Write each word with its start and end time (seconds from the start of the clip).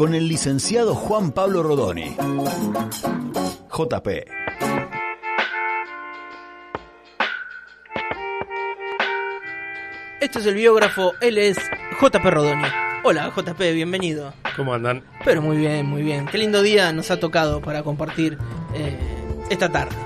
con 0.00 0.14
el 0.14 0.28
licenciado 0.28 0.94
Juan 0.94 1.30
Pablo 1.30 1.62
Rodoni. 1.62 2.16
JP. 3.68 4.08
Este 10.22 10.38
es 10.38 10.46
el 10.46 10.54
biógrafo, 10.54 11.12
él 11.20 11.36
es 11.36 11.58
JP 12.00 12.24
Rodoni. 12.30 12.64
Hola 13.04 13.30
JP, 13.36 13.58
bienvenido. 13.74 14.32
¿Cómo 14.56 14.72
andan? 14.72 15.04
Pero 15.22 15.42
muy 15.42 15.58
bien, 15.58 15.84
muy 15.84 16.02
bien. 16.02 16.24
Qué 16.28 16.38
lindo 16.38 16.62
día 16.62 16.94
nos 16.94 17.10
ha 17.10 17.20
tocado 17.20 17.60
para 17.60 17.82
compartir 17.82 18.38
eh, 18.74 18.96
esta 19.50 19.70
tarde. 19.70 19.96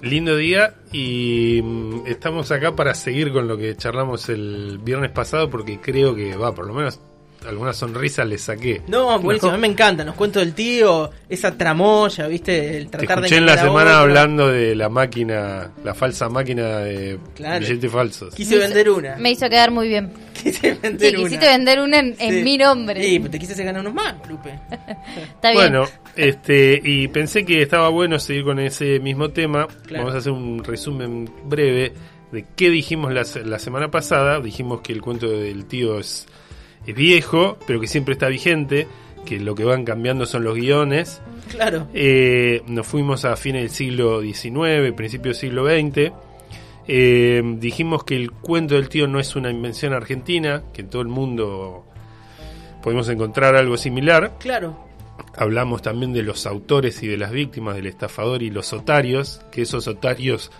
Lindo 0.00 0.34
día 0.34 0.76
y 0.92 1.60
mm, 1.62 2.06
estamos 2.06 2.50
acá 2.52 2.74
para 2.74 2.94
seguir 2.94 3.34
con 3.34 3.48
lo 3.48 3.58
que 3.58 3.76
charlamos 3.76 4.30
el 4.30 4.78
viernes 4.82 5.10
pasado 5.10 5.50
porque 5.50 5.78
creo 5.78 6.14
que 6.14 6.36
va, 6.36 6.54
por 6.54 6.66
lo 6.66 6.72
menos 6.72 7.02
alguna 7.46 7.72
sonrisa 7.72 8.24
le 8.24 8.38
saqué. 8.38 8.82
No, 8.88 9.18
buenísimo, 9.20 9.52
a 9.52 9.54
mí 9.56 9.60
me 9.60 9.66
encanta, 9.68 10.04
nos 10.04 10.14
cuento 10.14 10.38
del 10.40 10.54
tío, 10.54 11.10
esa 11.28 11.56
tramoya, 11.56 12.26
¿viste? 12.26 12.76
El 12.78 12.84
Te 12.90 12.98
tratar 12.98 13.18
escuché 13.18 13.34
de 13.36 13.38
en 13.40 13.46
la 13.46 13.56
semana 13.58 14.00
hablando 14.00 14.48
de 14.48 14.74
la 14.74 14.88
máquina, 14.88 15.70
la 15.84 15.94
falsa 15.94 16.28
máquina 16.28 16.78
de 16.78 17.18
Claro. 17.34 17.60
billetes 17.60 17.90
falsos. 17.92 18.34
Quise 18.34 18.56
vender 18.58 18.90
una. 18.90 19.16
Me 19.16 19.30
hizo 19.30 19.48
quedar 19.48 19.70
muy 19.70 19.88
bien. 19.88 20.12
Quise 20.42 20.74
vender 20.74 21.10
Sí, 21.10 21.16
una. 21.16 21.24
quisiste 21.24 21.46
vender 21.48 21.80
una 21.80 21.98
en, 21.98 22.16
en 22.18 22.34
Sí. 22.34 22.42
mi 22.42 22.58
nombre. 22.58 23.02
Sí, 23.02 23.18
pero 23.18 23.30
te 23.32 23.38
quise 23.40 23.64
ganar 23.64 23.80
unos 23.80 23.94
más, 23.94 24.14
Lupe. 24.28 24.50
Está 25.34 25.50
bien. 25.50 25.54
Bueno, 25.72 25.84
este, 26.16 26.80
y 26.82 27.08
pensé 27.08 27.44
que 27.44 27.62
estaba 27.62 27.88
bueno 27.88 28.18
seguir 28.18 28.44
con 28.44 28.58
ese 28.60 29.00
mismo 29.00 29.30
tema. 29.30 29.66
Claro. 29.86 30.04
Vamos 30.04 30.14
a 30.14 30.18
hacer 30.18 30.32
un 30.32 30.62
resumen 30.62 31.28
breve 31.44 31.92
de 32.30 32.44
qué 32.56 32.70
dijimos 32.70 33.12
la, 33.12 33.24
se- 33.24 33.44
la 33.44 33.58
semana 33.58 33.90
pasada. 33.90 34.40
Dijimos 34.40 34.80
que 34.80 34.92
el 34.92 35.00
cuento 35.02 35.28
del 35.28 35.64
tío 35.66 35.98
es 35.98 36.26
viejo, 36.94 37.58
pero 37.66 37.80
que 37.80 37.86
siempre 37.86 38.14
está 38.14 38.28
vigente, 38.28 38.86
que 39.24 39.38
lo 39.38 39.54
que 39.54 39.64
van 39.64 39.84
cambiando 39.84 40.26
son 40.26 40.44
los 40.44 40.54
guiones. 40.54 41.20
Claro. 41.50 41.88
Eh, 41.92 42.62
nos 42.66 42.86
fuimos 42.86 43.24
a 43.24 43.36
fines 43.36 43.62
del 43.62 43.70
siglo 43.70 44.22
XIX, 44.22 44.92
principio 44.96 45.32
del 45.32 45.34
siglo 45.34 45.66
XX. 45.66 46.12
Eh, 46.86 47.42
dijimos 47.58 48.04
que 48.04 48.16
el 48.16 48.32
cuento 48.32 48.74
del 48.74 48.88
tío 48.88 49.06
no 49.06 49.20
es 49.20 49.36
una 49.36 49.50
invención 49.50 49.92
argentina, 49.92 50.62
que 50.72 50.80
en 50.80 50.88
todo 50.88 51.02
el 51.02 51.08
mundo 51.08 51.84
podemos 52.82 53.08
encontrar 53.08 53.54
algo 53.54 53.76
similar. 53.76 54.36
Claro. 54.38 54.88
Hablamos 55.36 55.82
también 55.82 56.12
de 56.12 56.22
los 56.22 56.46
autores 56.46 57.02
y 57.02 57.06
de 57.06 57.18
las 57.18 57.30
víctimas 57.30 57.76
del 57.76 57.86
estafador 57.86 58.42
y 58.42 58.50
los 58.50 58.72
otarios, 58.72 59.42
que 59.52 59.62
esos 59.62 59.86
otarios... 59.88 60.50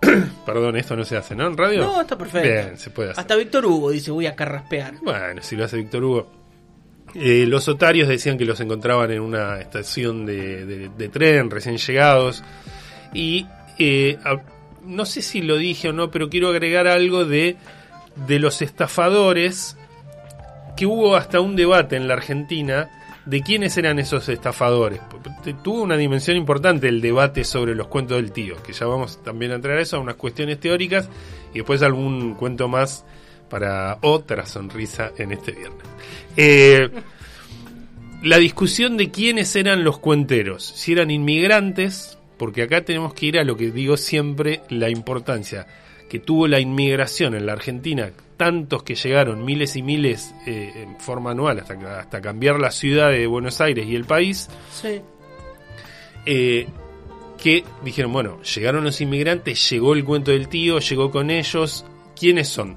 Perdón, 0.46 0.76
esto 0.76 0.96
no 0.96 1.04
se 1.04 1.16
hace, 1.16 1.34
¿no? 1.34 1.46
En 1.46 1.56
radio. 1.56 1.82
No, 1.84 2.00
está 2.00 2.16
perfecto. 2.16 2.48
Bien, 2.48 2.78
se 2.78 2.90
puede 2.90 3.10
hacer. 3.10 3.20
Hasta 3.20 3.36
Víctor 3.36 3.66
Hugo 3.66 3.90
dice, 3.90 4.10
voy 4.10 4.26
a 4.26 4.34
carraspear. 4.36 4.94
Bueno, 5.02 5.42
si 5.42 5.56
lo 5.56 5.64
hace 5.64 5.76
Víctor 5.78 6.04
Hugo. 6.04 6.32
Eh, 7.14 7.46
los 7.46 7.66
otarios 7.68 8.08
decían 8.08 8.36
que 8.36 8.44
los 8.44 8.60
encontraban 8.60 9.10
en 9.10 9.20
una 9.20 9.58
estación 9.60 10.26
de, 10.26 10.66
de- 10.66 10.88
de 10.90 11.08
tren, 11.08 11.50
recién 11.50 11.78
llegados. 11.78 12.44
Y 13.14 13.46
eh, 13.78 14.18
a- 14.24 14.40
no 14.84 15.06
sé 15.06 15.22
si 15.22 15.40
lo 15.40 15.56
dije 15.56 15.88
o 15.88 15.92
no, 15.92 16.10
pero 16.10 16.28
quiero 16.28 16.48
agregar 16.48 16.86
algo 16.86 17.24
de, 17.24 17.56
de 18.26 18.38
los 18.38 18.60
estafadores, 18.62 19.76
que 20.76 20.84
hubo 20.86 21.16
hasta 21.16 21.40
un 21.40 21.56
debate 21.56 21.96
en 21.96 22.06
la 22.06 22.14
Argentina 22.14 22.90
de 23.26 23.42
quiénes 23.42 23.76
eran 23.76 23.98
esos 23.98 24.28
estafadores. 24.28 25.00
Tuvo 25.62 25.82
una 25.82 25.96
dimensión 25.96 26.36
importante 26.36 26.88
el 26.88 27.00
debate 27.00 27.44
sobre 27.44 27.74
los 27.74 27.88
cuentos 27.88 28.16
del 28.16 28.32
tío, 28.32 28.62
que 28.62 28.72
ya 28.72 28.86
vamos 28.86 29.22
también 29.22 29.52
a 29.52 29.56
entrar 29.56 29.76
a 29.76 29.82
eso, 29.82 29.96
a 29.96 30.00
unas 30.00 30.14
cuestiones 30.14 30.60
teóricas, 30.60 31.08
y 31.52 31.58
después 31.58 31.82
algún 31.82 32.34
cuento 32.34 32.68
más 32.68 33.04
para 33.50 33.98
otra 34.02 34.46
sonrisa 34.46 35.12
en 35.18 35.32
este 35.32 35.52
viernes. 35.52 35.86
Eh, 36.36 36.88
la 38.22 38.38
discusión 38.38 38.96
de 38.96 39.10
quiénes 39.10 39.54
eran 39.56 39.84
los 39.84 39.98
cuenteros, 39.98 40.64
si 40.64 40.92
eran 40.92 41.10
inmigrantes, 41.10 42.18
porque 42.38 42.62
acá 42.62 42.84
tenemos 42.84 43.12
que 43.12 43.26
ir 43.26 43.38
a 43.38 43.44
lo 43.44 43.56
que 43.56 43.70
digo 43.70 43.96
siempre, 43.96 44.62
la 44.68 44.88
importancia 44.88 45.66
que 46.08 46.18
tuvo 46.20 46.46
la 46.46 46.60
inmigración 46.60 47.34
en 47.34 47.46
la 47.46 47.52
Argentina, 47.54 48.10
tantos 48.36 48.82
que 48.82 48.94
llegaron, 48.94 49.44
miles 49.44 49.76
y 49.76 49.82
miles 49.82 50.34
eh, 50.46 50.72
en 50.76 51.00
forma 51.00 51.30
anual, 51.32 51.58
hasta, 51.58 51.98
hasta 51.98 52.20
cambiar 52.20 52.60
la 52.60 52.70
ciudad 52.70 53.10
de 53.10 53.26
Buenos 53.26 53.60
Aires 53.60 53.86
y 53.86 53.96
el 53.96 54.04
país, 54.04 54.48
Sí. 54.72 55.00
eh, 56.26 56.66
que 57.42 57.64
dijeron, 57.84 58.12
bueno, 58.12 58.40
llegaron 58.42 58.84
los 58.84 59.00
inmigrantes, 59.00 59.68
llegó 59.70 59.94
el 59.94 60.04
cuento 60.04 60.30
del 60.30 60.48
tío, 60.48 60.78
llegó 60.78 61.10
con 61.10 61.30
ellos, 61.30 61.84
¿quiénes 62.18 62.48
son? 62.48 62.76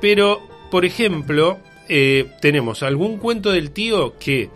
Pero, 0.00 0.40
por 0.70 0.84
ejemplo, 0.84 1.58
eh, 1.88 2.30
tenemos 2.40 2.82
algún 2.82 3.18
cuento 3.18 3.50
del 3.50 3.72
tío 3.72 4.16
que 4.18 4.48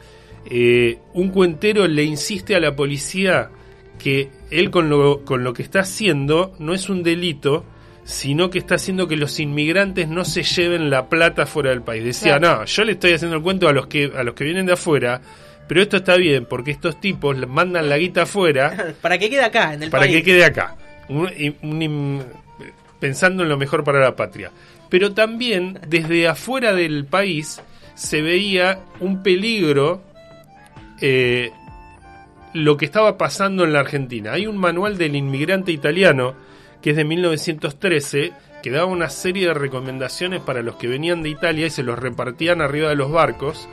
un 1.15 1.31
cuentero 1.31 1.87
le 1.89 2.05
insiste 2.05 2.55
a 2.55 2.61
la 2.61 2.77
policía 2.77 3.51
que 3.99 4.29
él 4.51 4.71
con 4.71 4.89
lo, 4.91 5.25
con 5.25 5.45
lo 5.45 5.53
que 5.55 5.63
está 5.63 5.81
haciendo 5.81 6.53
no 6.59 6.75
es 6.75 6.89
un 6.89 7.03
delito, 7.03 7.65
sino 8.05 8.51
que 8.51 8.59
está 8.59 8.75
haciendo 8.75 9.09
que 9.09 9.17
los 9.17 9.41
inmigrantes 9.41 10.09
no 10.09 10.25
se 10.25 10.43
lleven 10.43 10.91
la 10.91 11.09
plata 11.09 11.47
fuera 11.47 11.71
del 11.71 11.83
país. 11.83 12.05
Decía, 12.05 12.39
Claro. 12.39 12.59
no, 12.61 12.65
yo 12.67 12.85
le 12.85 12.93
estoy 12.93 13.13
haciendo 13.13 13.37
el 13.37 13.43
cuento 13.43 13.69
a 13.69 13.73
los 13.73 13.87
que 13.87 14.13
a 14.15 14.23
los 14.23 14.35
que 14.35 14.45
vienen 14.45 14.67
de 14.67 14.75
afuera, 14.75 15.21
pero 15.67 15.81
esto 15.81 15.97
está 15.97 16.17
bien 16.17 16.45
porque 16.45 16.71
estos 16.71 17.01
tipos 17.01 17.37
mandan 17.49 17.89
la 17.89 17.97
guita 17.97 18.23
afuera 18.23 18.95
Para 19.01 19.17
que 19.19 19.31
quede 19.31 19.43
acá, 19.45 19.73
en 19.73 19.85
el 19.85 19.91
para 19.91 20.03
país. 20.05 20.17
que 20.17 20.23
quede 20.23 20.45
acá, 20.45 20.77
Un- 21.09 21.31
un 21.63 22.23
pensando 23.01 23.43
en 23.43 23.49
lo 23.49 23.57
mejor 23.57 23.85
para 23.85 24.01
la 24.01 24.15
patria. 24.17 24.51
Pero 24.91 25.13
también 25.13 25.79
desde 25.89 26.29
afuera 26.29 26.73
del 26.75 27.07
país 27.07 27.61
se 27.95 28.21
veía 28.23 28.81
un 29.01 29.23
peligro 29.23 30.03
eh, 31.01 31.51
lo 32.55 32.77
que 32.77 32.87
estaba 32.87 33.19
pasando 33.19 33.65
en 33.65 33.73
la 33.73 33.81
Argentina. 33.81 34.33
Hay 34.33 34.47
un 34.47 34.57
manual 34.57 34.97
del 34.97 35.15
inmigrante 35.17 35.73
italiano 35.73 36.35
que 36.81 36.91
es 36.91 36.97
de 36.97 37.05
1913 37.05 38.33
que 38.63 38.71
daba 38.71 38.87
una 38.87 39.11
serie 39.11 39.49
de 39.49 39.55
recomendaciones 39.55 40.41
para 40.41 40.63
los 40.63 40.77
que 40.77 40.87
venían 40.89 41.23
de 41.23 41.29
Italia 41.29 41.67
y 41.67 41.71
se 41.71 41.83
los 41.83 41.99
repartían 41.99 42.63
arriba 42.63 42.89
de 42.89 42.97
los 42.97 43.11
barcos 43.11 43.69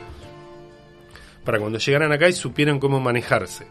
para 1.44 1.58
cuando 1.58 1.78
llegaran 1.78 2.12
acá 2.12 2.28
y 2.28 2.32
supieran 2.32 2.78
cómo 2.78 3.00
manejarse. 3.00 3.66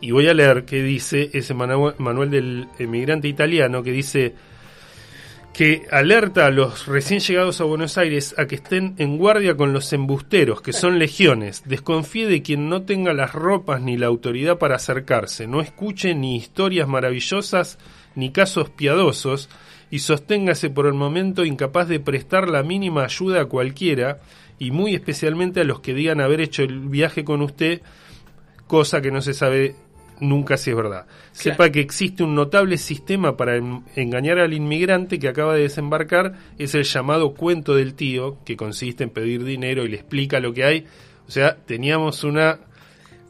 Y 0.00 0.10
voy 0.10 0.28
a 0.28 0.34
leer 0.34 0.64
qué 0.64 0.82
dice 0.82 1.30
ese 1.32 1.54
manua- 1.54 1.94
manual 1.98 2.30
del 2.30 2.68
emigrante 2.78 3.28
italiano 3.28 3.82
que 3.82 3.92
dice 3.92 4.34
que 5.52 5.86
alerta 5.90 6.46
a 6.46 6.50
los 6.50 6.86
recién 6.86 7.20
llegados 7.20 7.60
a 7.60 7.64
Buenos 7.64 7.98
Aires 7.98 8.34
a 8.38 8.46
que 8.46 8.54
estén 8.54 8.94
en 8.96 9.18
guardia 9.18 9.54
con 9.54 9.74
los 9.74 9.92
embusteros, 9.92 10.62
que 10.62 10.72
son 10.72 10.98
legiones. 10.98 11.62
Desconfíe 11.66 12.26
de 12.26 12.42
quien 12.42 12.70
no 12.70 12.82
tenga 12.82 13.12
las 13.12 13.32
ropas 13.32 13.82
ni 13.82 13.98
la 13.98 14.06
autoridad 14.06 14.58
para 14.58 14.76
acercarse. 14.76 15.46
No 15.46 15.60
escuche 15.60 16.14
ni 16.14 16.36
historias 16.36 16.88
maravillosas 16.88 17.78
ni 18.14 18.30
casos 18.30 18.70
piadosos 18.70 19.50
y 19.90 19.98
sosténgase 19.98 20.70
por 20.70 20.86
el 20.86 20.94
momento 20.94 21.44
incapaz 21.44 21.86
de 21.86 22.00
prestar 22.00 22.48
la 22.48 22.62
mínima 22.62 23.04
ayuda 23.04 23.42
a 23.42 23.46
cualquiera 23.46 24.20
y 24.58 24.70
muy 24.70 24.94
especialmente 24.94 25.60
a 25.60 25.64
los 25.64 25.80
que 25.80 25.92
digan 25.92 26.20
haber 26.20 26.40
hecho 26.40 26.62
el 26.62 26.78
viaje 26.80 27.24
con 27.24 27.42
usted, 27.42 27.82
cosa 28.66 29.02
que 29.02 29.10
no 29.10 29.20
se 29.20 29.34
sabe 29.34 29.74
nunca 30.20 30.56
si 30.56 30.70
es 30.70 30.76
verdad. 30.76 31.06
Sepa 31.32 31.70
que 31.70 31.80
existe 31.80 32.22
un 32.22 32.34
notable 32.34 32.78
sistema 32.78 33.36
para 33.36 33.56
en- 33.56 33.82
engañar 33.96 34.38
al 34.38 34.52
inmigrante 34.52 35.18
que 35.18 35.28
acaba 35.28 35.54
de 35.54 35.62
desembarcar, 35.62 36.34
es 36.58 36.74
el 36.74 36.84
llamado 36.84 37.34
cuento 37.34 37.74
del 37.74 37.94
tío, 37.94 38.38
que 38.44 38.56
consiste 38.56 39.04
en 39.04 39.10
pedir 39.10 39.44
dinero 39.44 39.84
y 39.84 39.88
le 39.88 39.96
explica 39.96 40.40
lo 40.40 40.52
que 40.52 40.64
hay. 40.64 40.86
O 41.26 41.30
sea, 41.30 41.56
teníamos 41.56 42.24
una, 42.24 42.58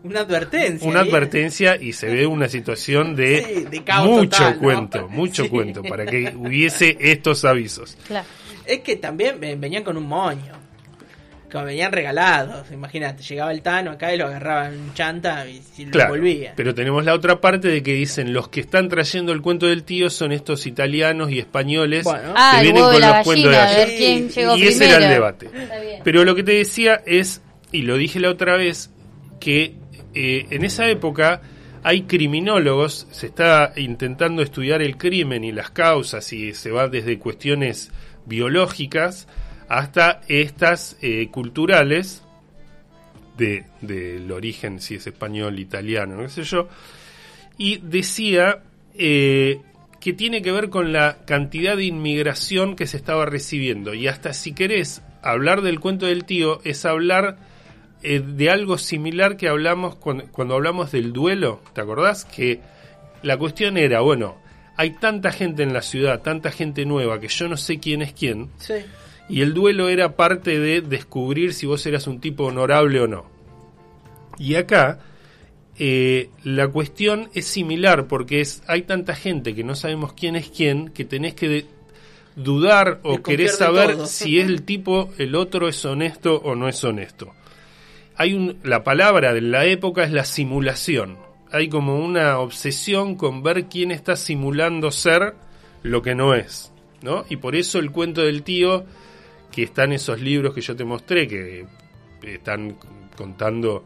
Una 0.03 0.21
advertencia. 0.21 0.89
una 0.89 1.01
¿eh? 1.01 1.09
advertencia 1.09 1.77
y 1.81 1.93
se 1.93 2.07
ve 2.13 2.27
una 2.27 2.49
situación 2.49 3.15
de, 3.15 3.45
Sí, 3.55 3.65
de 3.71 3.85
caos 3.85 4.09
mucho 4.09 4.31
total, 4.31 4.55
¿no? 4.55 4.61
cuento, 4.61 5.09
mucho 5.11 5.43
Sí. 5.45 5.49
cuento, 5.49 5.83
para 5.83 6.05
que 6.07 6.35
hubiese 6.37 6.97
estos 7.01 7.45
avisos. 7.45 7.97
Claro. 8.07 8.27
Es 8.67 8.81
que 8.81 8.97
también 8.97 9.39
ven- 9.41 9.61
venían 9.61 9.83
con 9.85 9.97
un 9.97 10.07
moño. 10.07 10.62
Como 11.53 11.67
venían 11.67 11.93
regalados. 11.93 12.71
Imagínate, 12.73 13.23
llegaba 13.23 13.53
el 13.53 13.61
Tano 13.61 13.91
acá 13.91 14.15
y 14.15 14.17
lo 14.17 14.27
agarraban 14.27 14.73
en 14.73 14.95
chanta 14.95 15.47
y, 15.47 15.85
lo 15.85 15.91
Claro, 15.91 16.11
volvía. 16.13 16.55
pero 16.57 16.75
tenemos 16.75 17.05
la 17.05 17.13
otra 17.13 17.43
parte 17.43 17.69
de 17.69 17.83
que 17.83 17.93
dicen 17.93 18.33
los 18.33 18.49
que 18.49 18.61
están 18.61 18.89
trayendo 18.89 19.33
el 19.33 19.43
cuento 19.43 19.67
del 19.67 19.85
tío 19.85 20.09
son 20.09 20.33
estos 20.33 20.67
italianos 20.67 21.31
y 21.31 21.39
españoles 21.39 22.05
Bueno. 22.05 22.33
Ah, 22.35 22.53
que 22.55 22.67
el 22.69 22.73
vienen 22.73 22.83
con 22.91 23.01
los 23.01 23.17
cuentos 23.25 23.53
de 23.53 24.29
llegó 24.35 24.57
y 24.57 24.63
ese 24.63 24.89
era 24.89 24.97
el 24.97 25.11
debate. 25.11 25.51
Pero 26.03 26.25
lo 26.25 26.35
que 26.35 26.43
te 26.43 26.53
decía 26.53 27.03
es, 27.05 27.43
y 27.71 27.83
lo 27.83 27.99
dije 27.99 28.19
la 28.19 28.31
otra 28.31 28.57
vez, 28.57 28.91
que 29.39 29.75
eh, 30.15 30.47
en 30.49 30.65
esa 30.65 30.89
época 30.89 31.43
hay 31.83 32.03
criminólogos, 32.03 33.09
se 33.11 33.27
está 33.27 33.75
intentando 33.77 34.41
estudiar 34.41 34.81
el 34.81 34.97
crimen 34.97 35.45
y 35.45 35.53
las 35.53 35.71
causas 35.71 36.33
y 36.33 36.55
se 36.55 36.71
va 36.71 36.89
desde 36.89 37.19
cuestiones 37.19 37.91
biológicas 38.25 39.27
hasta 39.73 40.21
estas 40.29 40.99
eh, 41.01 41.29
culturales 41.31 42.23
de, 43.39 43.65
del 43.81 44.31
origen, 44.31 44.81
si 44.81 44.97
es 44.97 45.07
español, 45.07 45.59
italiano, 45.59 46.15
no 46.15 46.29
sé 46.29 46.45
yo, 46.45 46.69
y 47.57 47.79
decía 47.79 48.65
eh, 48.95 49.63
que 49.99 50.13
tiene 50.13 50.43
que 50.43 50.53
ver 50.53 50.69
con 50.69 50.93
la 50.93 51.25
cantidad 51.25 51.75
de 51.75 51.85
inmigración 51.85 52.77
que 52.77 52.87
se 52.87 52.99
estaba 52.99 53.25
recibiendo. 53.25 53.95
Y 53.95 54.09
hasta 54.09 54.35
si 54.35 54.53
querés 54.53 55.01
hablar 55.23 55.63
del 55.63 55.81
cuento 55.81 56.05
del 56.05 56.27
tío, 56.27 56.61
es 56.65 56.85
hablar 56.85 57.39
eh, 58.03 58.21
de 58.21 58.51
algo 58.51 58.77
similar 58.77 59.39
que 59.39 59.49
hablamos 59.49 59.95
cuando, 59.95 60.27
cuando 60.27 60.55
hablamos 60.55 60.93
del 60.93 61.15
duelo, 61.15 61.63
¿te 61.73 61.81
acordás? 61.81 62.27
Que 62.27 62.61
la 63.23 63.39
cuestión 63.39 63.79
era, 63.79 64.01
bueno, 64.03 64.37
hay 64.77 64.91
tanta 64.91 65.33
gente 65.33 65.63
en 65.63 65.73
la 65.73 65.81
ciudad, 65.81 66.21
tanta 66.21 66.51
gente 66.51 66.85
nueva, 66.85 67.19
que 67.21 67.29
yo 67.29 67.49
no 67.49 67.57
sé 67.57 67.81
quién 67.81 68.03
es 68.03 68.13
quién, 68.13 68.51
Sí. 68.59 68.75
Y 69.29 69.41
el 69.43 69.55
duelo 69.55 69.89
era 69.89 70.17
parte 70.17 70.59
de 70.59 70.81
descubrir 70.81 71.55
si 71.55 71.67
vos 71.67 71.85
eras 71.87 72.07
un 72.07 72.21
tipo 72.21 72.45
honorable 72.45 73.01
o 73.01 73.07
no. 73.07 73.27
Y 74.39 74.55
acá 74.57 74.99
eh, 75.79 76.31
la 76.45 76.69
cuestión 76.69 77.29
es 77.35 77.47
similar 77.47 78.07
porque 78.09 78.41
es 78.41 78.63
hay 78.67 78.83
tanta 78.83 79.15
gente 79.15 79.55
que 79.55 79.65
no 79.65 79.75
sabemos 79.75 80.13
quién 80.13 80.37
es 80.37 80.49
quién 80.51 80.89
que 80.89 81.05
tenés 81.05 81.35
que 81.35 81.49
de- 81.49 81.67
dudar 82.37 83.01
o 83.03 83.23
querés 83.23 83.57
saber 83.59 83.93
todo. 83.97 84.07
si 84.07 84.39
es 84.39 84.47
el 84.47 84.63
tipo, 84.63 85.11
el 85.19 85.35
otro 85.35 85.69
es 85.69 85.85
honesto 85.85 86.37
o 86.37 86.55
no 86.55 86.69
es 86.69 86.83
honesto. 86.85 87.33
Hay 88.17 88.35
un, 88.35 88.59
la 88.63 88.85
palabra 88.85 89.33
de 89.35 89.41
la 89.41 89.65
época 89.67 90.05
es 90.05 90.13
la 90.13 90.25
simulación. 90.25 91.17
Hay 91.51 91.69
como 91.69 91.97
una 91.99 92.39
obsesión 92.39 93.17
con 93.17 93.43
ver 93.43 93.67
quién 93.67 93.91
está 93.91 94.17
simulando 94.17 94.91
ser 94.91 95.35
lo 95.83 96.01
que 96.01 96.15
no 96.15 96.35
es, 96.35 96.73
¿no? 97.03 97.25
Y 97.29 97.37
por 97.37 97.55
eso 97.57 97.79
el 97.79 97.91
cuento 97.91 98.23
del 98.23 98.43
tío 98.43 98.85
que 99.53 99.63
está 99.65 99.85
en 99.85 99.93
esos 99.93 100.21
libros 100.21 100.55
que 100.55 100.61
yo 100.61 100.75
te 100.75 100.85
mostré, 100.85 101.29
que 101.29 101.67
están 102.23 102.77
contando 103.17 103.85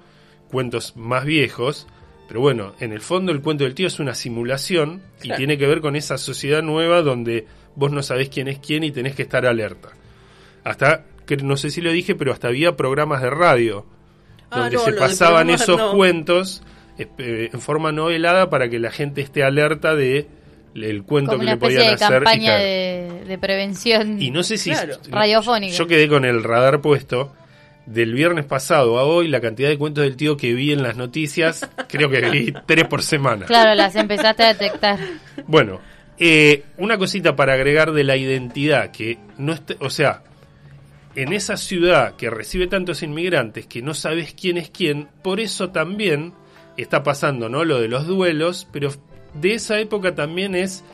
cuentos 0.50 0.96
más 0.96 1.24
viejos, 1.24 1.86
pero 2.28 2.40
bueno, 2.40 2.74
en 2.80 2.92
el 2.92 3.00
fondo 3.00 3.32
el 3.32 3.40
cuento 3.42 3.64
del 3.64 3.74
tío 3.74 3.86
es 3.86 3.98
una 4.00 4.14
simulación 4.14 5.02
y 5.18 5.22
Claro. 5.22 5.38
tiene 5.38 5.58
que 5.58 5.66
ver 5.66 5.80
con 5.80 5.96
esa 5.96 6.18
sociedad 6.18 6.62
nueva 6.62 7.02
donde 7.02 7.46
vos 7.74 7.90
no 7.92 8.02
sabés 8.02 8.28
quién 8.28 8.48
es 8.48 8.58
quién 8.58 8.84
y 8.84 8.90
tenés 8.92 9.14
que 9.14 9.22
estar 9.22 9.44
alerta. 9.46 9.90
Hasta, 10.64 11.04
que 11.26 11.36
no 11.36 11.56
sé 11.56 11.70
si 11.70 11.80
lo 11.80 11.90
dije, 11.92 12.14
pero 12.14 12.32
hasta 12.32 12.48
había 12.48 12.76
programas 12.76 13.22
de 13.22 13.30
radio 13.30 13.84
Ah, 14.50 14.60
donde 14.60 14.76
no, 14.76 14.82
se 14.84 14.92
pasaban 14.92 15.50
esos 15.50 15.76
no. 15.76 15.92
cuentos 15.92 16.62
eh, 16.98 17.50
en 17.52 17.60
forma 17.60 17.90
novelada 17.90 18.48
para 18.48 18.68
que 18.68 18.78
la 18.78 18.92
gente 18.92 19.20
esté 19.20 19.42
alerta 19.42 19.96
de 19.96 20.28
el 20.84 21.02
cuento 21.04 21.32
Como 21.32 21.40
que 21.40 21.44
una 21.46 21.54
le 21.54 21.58
podían 21.58 21.86
de 21.86 21.92
hacer. 21.92 22.06
y 22.06 22.24
campaña 22.24 22.44
claro. 22.44 22.64
de, 22.64 23.24
de 23.26 23.38
prevención. 23.38 24.22
Y 24.22 24.30
no 24.30 24.42
sé 24.42 24.58
si. 24.58 24.70
Claro. 24.70 24.96
Radiofónica. 25.08 25.74
Yo 25.74 25.86
quedé 25.86 26.08
con 26.08 26.24
el 26.24 26.42
radar 26.42 26.80
puesto. 26.80 27.32
Del 27.86 28.14
viernes 28.14 28.44
pasado 28.44 28.98
a 28.98 29.04
hoy, 29.04 29.28
la 29.28 29.40
cantidad 29.40 29.68
de 29.68 29.78
cuentos 29.78 30.02
del 30.02 30.16
tío 30.16 30.36
que 30.36 30.54
vi 30.54 30.72
en 30.72 30.82
las 30.82 30.96
noticias, 30.96 31.68
creo 31.88 32.10
que 32.10 32.28
vi 32.30 32.52
tres 32.66 32.88
por 32.88 33.04
semana. 33.04 33.46
Claro, 33.46 33.76
las 33.76 33.94
empezaste 33.94 34.42
a 34.42 34.54
detectar. 34.54 34.98
Bueno, 35.46 35.80
eh, 36.18 36.64
una 36.78 36.98
cosita 36.98 37.36
para 37.36 37.52
agregar 37.52 37.92
de 37.92 38.02
la 38.02 38.16
identidad, 38.16 38.90
que 38.90 39.18
no 39.38 39.54
o 39.78 39.90
sea, 39.90 40.22
en 41.14 41.32
esa 41.32 41.56
ciudad 41.56 42.16
que 42.16 42.28
recibe 42.30 42.66
tantos 42.66 43.02
inmigrantes 43.02 43.66
que 43.66 43.82
no 43.82 43.94
sabes 43.94 44.34
quién 44.34 44.56
es 44.56 44.70
quién, 44.70 45.08
por 45.22 45.40
eso 45.40 45.70
también 45.70 46.32
está 46.76 47.02
pasando, 47.02 47.48
¿no? 47.48 47.64
Lo 47.64 47.80
de 47.80 47.88
los 47.88 48.06
duelos, 48.06 48.66
pero 48.72 48.90
de 49.34 49.54
esa 49.54 49.78
época 49.80 50.14
también 50.14 50.54
es 50.54 50.84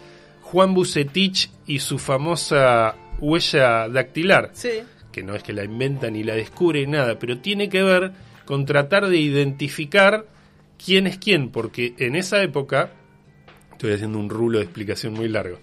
Juan 0.43 0.75
Bucetich 0.75 1.51
y 1.67 1.79
su 1.79 1.99
famosa 1.99 2.95
huella 3.21 3.89
dactilar 3.89 4.51
Sí. 4.53 4.71
que 5.13 5.23
no 5.23 5.35
es 5.35 5.43
que 5.43 5.53
la 5.53 5.65
inventa 5.65 6.11
ni 6.11 6.23
la 6.25 6.35
descubre 6.35 6.85
ni 6.85 6.93
nada, 6.93 7.19
pero 7.19 7.39
tiene 7.39 7.69
que 7.69 7.83
ver 7.83 8.13
con 8.45 8.67
tratar 8.67 9.07
de 9.09 9.19
identificar 9.19 10.27
quién 10.85 11.07
es 11.07 11.19
quién, 11.19 11.51
porque 11.51 11.95
en 11.99 12.17
esa 12.17 12.43
época, 12.43 12.91
estoy 13.73 13.93
haciendo 13.93 14.19
un 14.19 14.29
rulo 14.29 14.59
de 14.59 14.65
explicación 14.65 15.13
muy 15.15 15.29
largo, 15.29 15.59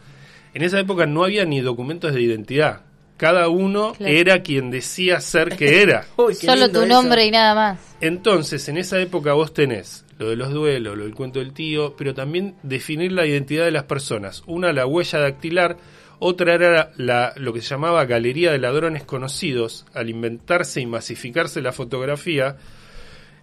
en 0.53 0.61
esa 0.63 0.79
época 0.79 1.05
no 1.05 1.23
había 1.23 1.45
ni 1.45 1.59
documentos 1.61 2.13
de 2.13 2.21
identidad. 2.21 2.81
Cada 3.17 3.49
uno 3.49 3.91
Claro. 3.97 4.13
era 4.13 4.41
quien 4.43 4.71
decía 4.71 5.19
ser 5.19 5.57
que 5.57 5.81
era. 5.83 6.05
Uy, 6.15 6.33
Solo 6.35 6.69
tu 6.71 6.79
eso. 6.79 6.85
nombre 6.87 7.25
y 7.25 7.31
nada 7.31 7.53
más. 7.53 7.79
Entonces, 7.99 8.67
en 8.69 8.77
esa 8.77 8.97
época 9.01 9.33
vos 9.33 9.53
tenés 9.53 10.05
lo 10.19 10.29
de 10.29 10.35
los 10.35 10.51
duelos, 10.51 10.97
lo 10.97 11.05
del 11.05 11.15
cuento 11.15 11.39
del 11.39 11.53
tío, 11.53 11.95
pero 11.97 12.13
también 12.13 12.55
definir 12.61 13.13
la 13.13 13.25
identidad 13.25 13.63
de 13.63 13.71
las 13.71 13.85
personas. 13.85 14.43
Una, 14.45 14.73
la 14.73 14.85
huella 14.85 15.17
dactilar, 15.17 15.77
otra 16.19 16.53
era 16.53 16.91
la, 16.97 17.33
lo 17.37 17.53
que 17.53 17.61
se 17.61 17.69
llamaba 17.69 18.05
galería 18.05 18.51
de 18.51 18.59
ladrones 18.59 19.05
conocidos. 19.05 19.85
Al 19.93 20.09
inventarse 20.09 20.81
y 20.81 20.85
masificarse 20.85 21.61
la 21.61 21.71
fotografía, 21.71 22.57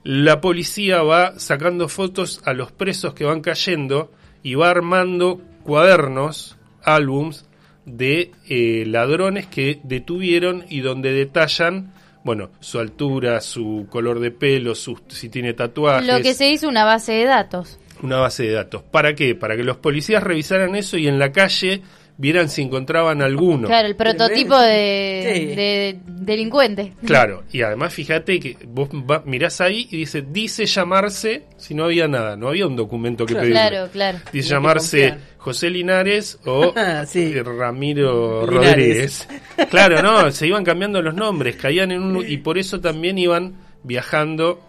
la 0.05 0.43
policía 0.43 1.03
va 1.03 1.39
sacando 1.39 1.89
fotos 1.89 2.43
a 2.45 2.53
los 2.53 2.73
presos 2.73 3.15
que 3.15 3.25
van 3.25 3.41
cayendo 3.41 4.13
y 4.43 4.55
va 4.55 4.69
armando 4.69 5.41
cuadernos, 5.65 6.59
álbums 6.85 7.47
de 7.87 8.33
eh, 8.49 8.85
ladrones 8.87 9.47
que 9.47 9.81
detuvieron 9.83 10.67
y 10.69 10.81
donde 10.81 11.13
detallan, 11.13 11.95
bueno, 12.27 12.51
su 12.59 12.81
altura, 12.81 13.41
su 13.41 13.87
color 13.89 14.19
de 14.19 14.33
pelo, 14.33 14.75
su, 14.75 14.99
si 15.07 15.29
tiene 15.29 15.55
tatuajes, 15.55 16.09
Lo 16.09 16.21
que 16.21 16.35
se 16.35 16.51
hizo 16.51 16.69
una 16.69 16.85
base 16.85 17.13
de 17.13 17.25
datos. 17.25 17.79
una 18.03 18.17
base 18.17 18.43
de 18.43 18.51
datos. 18.51 18.83
¿Para 18.83 19.15
qué? 19.15 19.37
Para 19.37 19.57
que 19.57 19.63
los 19.63 19.77
policías 19.77 20.25
revisaran 20.25 20.75
eso 20.75 20.97
y 20.97 21.07
en 21.07 21.21
la 21.21 21.31
calle 21.31 21.83
vieran 22.19 22.49
si 22.49 22.63
encontraban 22.63 23.21
alguno. 23.23 23.69
Claro, 23.69 23.89
el 23.89 23.97
prototipo 23.97 24.59
de, 24.59 25.33
Sí. 25.35 25.45
de 25.55 25.99
delincuente. 26.07 26.95
Claro, 27.05 27.45
y 27.53 27.63
además 27.63 27.93
fíjate 27.93 28.41
que 28.41 28.57
vos 28.67 28.89
va- 28.91 29.23
mirás 29.27 29.61
ahí 29.61 29.87
y 29.91 29.99
dice, 29.99 30.23
dice 30.23 30.67
llamarse, 30.67 31.45
si 31.57 31.75
no 31.75 31.85
había 31.85 32.09
nada, 32.09 32.37
no 32.37 32.49
había 32.49 32.67
un 32.67 32.77
documento 32.77 33.27
que 33.27 33.35
Claro. 33.35 33.43
pedirle. 33.49 33.61
Claro, 33.71 33.89
claro. 33.93 34.19
Dice 34.33 34.49
llamarse. 34.49 35.15
José 35.39 35.71
Linares 35.71 36.41
o 36.45 36.73
Ah, 36.77 37.05
sí. 37.07 37.33
eh, 37.37 37.43
Ramiro 37.45 38.45
Linares. 38.47 39.27
Rodríguez. 39.29 39.29
Claro, 39.71 40.03
no, 40.03 40.31
se 40.33 40.47
iban 40.49 40.65
cambiando 40.65 41.01
los 41.03 41.15
nombres, 41.15 41.55
caían 41.55 41.93
en 41.93 42.03
un... 42.03 42.29
y 42.29 42.39
por 42.39 42.59
eso 42.59 42.81
también 42.81 43.17
iban 43.17 43.55
viajando 43.85 44.61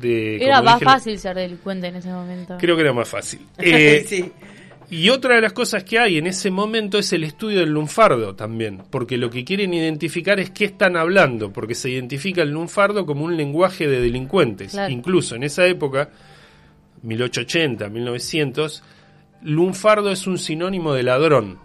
de... 0.00 0.36
Era 0.44 0.60
más 0.60 0.74
dije, 0.80 0.84
fácil 0.84 1.18
ser 1.18 1.36
delincuente 1.36 1.86
en 1.86 1.96
ese 1.96 2.08
momento. 2.10 2.58
Creo 2.60 2.76
que 2.76 2.82
era 2.82 2.92
más 2.92 3.08
fácil. 3.08 3.40
Eh, 3.58 4.04
sí. 4.06 4.30
Y 4.90 5.08
otra 5.10 5.34
de 5.36 5.40
las 5.40 5.52
cosas 5.52 5.84
que 5.84 5.98
hay 5.98 6.18
en 6.18 6.26
ese 6.26 6.50
momento 6.50 6.98
es 6.98 7.12
el 7.12 7.24
estudio 7.24 7.60
del 7.60 7.70
lunfardo 7.70 8.34
también, 8.36 8.82
porque 8.90 9.16
lo 9.16 9.30
que 9.30 9.44
quieren 9.44 9.74
identificar 9.74 10.38
es 10.40 10.50
qué 10.50 10.64
están 10.66 10.96
hablando, 10.96 11.52
porque 11.52 11.74
se 11.74 11.90
identifica 11.90 12.42
el 12.42 12.50
lunfardo 12.50 13.04
como 13.06 13.24
un 13.24 13.36
lenguaje 13.36 13.88
de 13.88 14.00
delincuentes. 14.00 14.72
Claro. 14.72 14.92
Incluso 14.92 15.34
en 15.34 15.42
esa 15.42 15.66
época, 15.66 16.10
1880, 17.02 17.88
1900, 17.88 18.82
lunfardo 19.42 20.10
es 20.10 20.26
un 20.26 20.38
sinónimo 20.38 20.92
de 20.94 21.02
ladrón. 21.02 21.58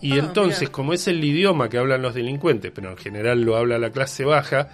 Y 0.00 0.12
Ah, 0.12 0.16
entonces, 0.18 0.62
mira. 0.62 0.72
como 0.72 0.92
es 0.92 1.06
el 1.08 1.22
idioma 1.22 1.68
que 1.68 1.78
hablan 1.78 2.02
los 2.02 2.14
delincuentes, 2.14 2.72
pero 2.74 2.90
en 2.90 2.96
general 2.96 3.42
lo 3.42 3.56
habla 3.56 3.78
la 3.78 3.90
clase 3.90 4.24
baja, 4.24 4.70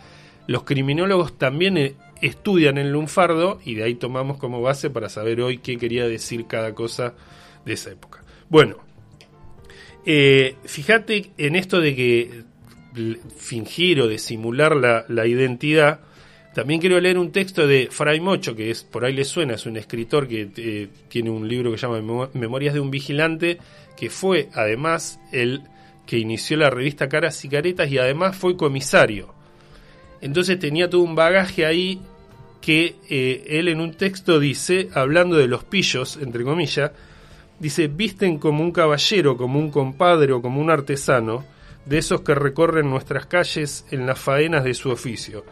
los 0.46 0.64
criminólogos 0.64 1.36
también 1.36 1.76
eh, 1.76 1.94
estudian 2.22 2.78
el 2.78 2.90
lunfardo 2.92 3.60
y 3.64 3.74
de 3.74 3.84
ahí 3.84 3.94
tomamos 3.94 4.38
como 4.38 4.62
base 4.62 4.88
para 4.88 5.08
saber 5.10 5.40
hoy 5.42 5.58
qué 5.58 5.76
quería 5.76 6.08
decir 6.08 6.46
cada 6.46 6.74
cosa 6.74 7.12
de 7.68 7.74
esa 7.74 7.90
época. 7.90 8.24
Bueno, 8.48 8.78
eh, 10.04 10.56
fíjate 10.64 11.30
en 11.38 11.54
esto 11.54 11.80
de 11.80 11.94
que 11.94 12.42
fingir 13.36 14.00
o 14.00 14.08
de 14.08 14.18
simular 14.18 14.74
la, 14.74 15.04
la 15.08 15.26
identidad, 15.26 16.00
también 16.54 16.80
quiero 16.80 16.98
leer 16.98 17.18
un 17.18 17.30
texto 17.30 17.68
de 17.68 17.88
Fray 17.90 18.18
Mocho, 18.18 18.56
que 18.56 18.70
es 18.70 18.82
por 18.82 19.04
ahí 19.04 19.12
le 19.12 19.24
suena, 19.24 19.54
es 19.54 19.66
un 19.66 19.76
escritor 19.76 20.26
que 20.26 20.50
eh, 20.56 20.88
tiene 21.08 21.30
un 21.30 21.46
libro 21.46 21.70
que 21.70 21.78
se 21.78 21.86
llama 21.86 22.00
Memo- 22.00 22.30
Memorias 22.34 22.74
de 22.74 22.80
un 22.80 22.90
Vigilante, 22.90 23.58
que 23.96 24.10
fue 24.10 24.48
además 24.54 25.20
el 25.30 25.62
que 26.06 26.18
inició 26.18 26.56
la 26.56 26.70
revista 26.70 27.08
Caras 27.08 27.44
y 27.44 27.48
Caretas 27.48 27.90
y 27.90 27.98
además 27.98 28.34
fue 28.34 28.56
comisario. 28.56 29.34
Entonces 30.20 30.58
tenía 30.58 30.88
todo 30.90 31.02
un 31.02 31.14
bagaje 31.14 31.66
ahí 31.66 32.00
que 32.60 32.96
eh, 33.08 33.44
él 33.50 33.68
en 33.68 33.80
un 33.80 33.92
texto 33.92 34.40
dice, 34.40 34.88
hablando 34.94 35.36
de 35.36 35.46
los 35.46 35.62
pillos, 35.62 36.18
entre 36.20 36.42
comillas, 36.42 36.90
dice, 37.58 37.88
visten 37.88 38.38
como 38.38 38.62
un 38.62 38.72
caballero, 38.72 39.36
como 39.36 39.58
un 39.58 39.70
compadre 39.70 40.32
o 40.32 40.42
como 40.42 40.60
un 40.60 40.70
artesano, 40.70 41.44
de 41.86 41.98
esos 41.98 42.20
que 42.20 42.34
recorren 42.34 42.90
nuestras 42.90 43.26
calles 43.26 43.86
en 43.90 44.06
las 44.06 44.18
faenas 44.18 44.64
de 44.64 44.74
su 44.74 44.90
oficio. 44.90 45.44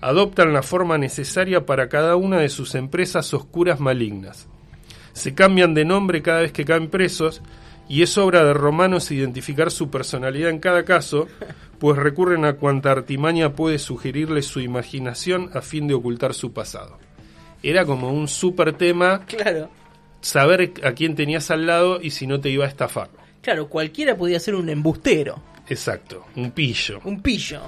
Adoptan 0.00 0.52
la 0.52 0.62
forma 0.62 0.98
necesaria 0.98 1.66
para 1.66 1.88
cada 1.88 2.16
una 2.16 2.38
de 2.38 2.48
sus 2.48 2.74
empresas 2.74 3.32
oscuras 3.34 3.80
malignas. 3.80 4.48
Se 5.12 5.34
cambian 5.34 5.74
de 5.74 5.84
nombre 5.84 6.22
cada 6.22 6.40
vez 6.40 6.52
que 6.52 6.64
caen 6.64 6.88
presos 6.88 7.42
y 7.88 8.02
es 8.02 8.16
obra 8.16 8.44
de 8.44 8.54
romanos 8.54 9.10
identificar 9.10 9.70
su 9.70 9.90
personalidad 9.90 10.50
en 10.50 10.58
cada 10.58 10.84
caso, 10.84 11.28
pues 11.78 11.98
recurren 11.98 12.44
a 12.44 12.54
cuanta 12.54 12.90
artimaña 12.90 13.52
puede 13.52 13.78
sugerirle 13.78 14.42
su 14.42 14.60
imaginación 14.60 15.50
a 15.54 15.60
fin 15.60 15.86
de 15.86 15.94
ocultar 15.94 16.34
su 16.34 16.52
pasado. 16.52 16.98
Era 17.62 17.84
como 17.84 18.12
un 18.12 18.28
super 18.28 18.72
tema 18.72 19.20
Claro. 19.26 19.70
Saber 20.24 20.72
a 20.82 20.92
quién 20.92 21.14
tenías 21.14 21.50
al 21.50 21.66
lado 21.66 22.00
y 22.00 22.10
si 22.10 22.26
no 22.26 22.40
te 22.40 22.48
iba 22.48 22.64
a 22.64 22.68
estafar. 22.68 23.10
Claro, 23.42 23.68
cualquiera 23.68 24.16
podía 24.16 24.40
ser 24.40 24.54
un 24.54 24.70
embustero, 24.70 25.42
Exacto, 25.68 26.26
un 26.36 26.50
pillo. 26.50 27.00
un 27.04 27.20
pillo. 27.20 27.60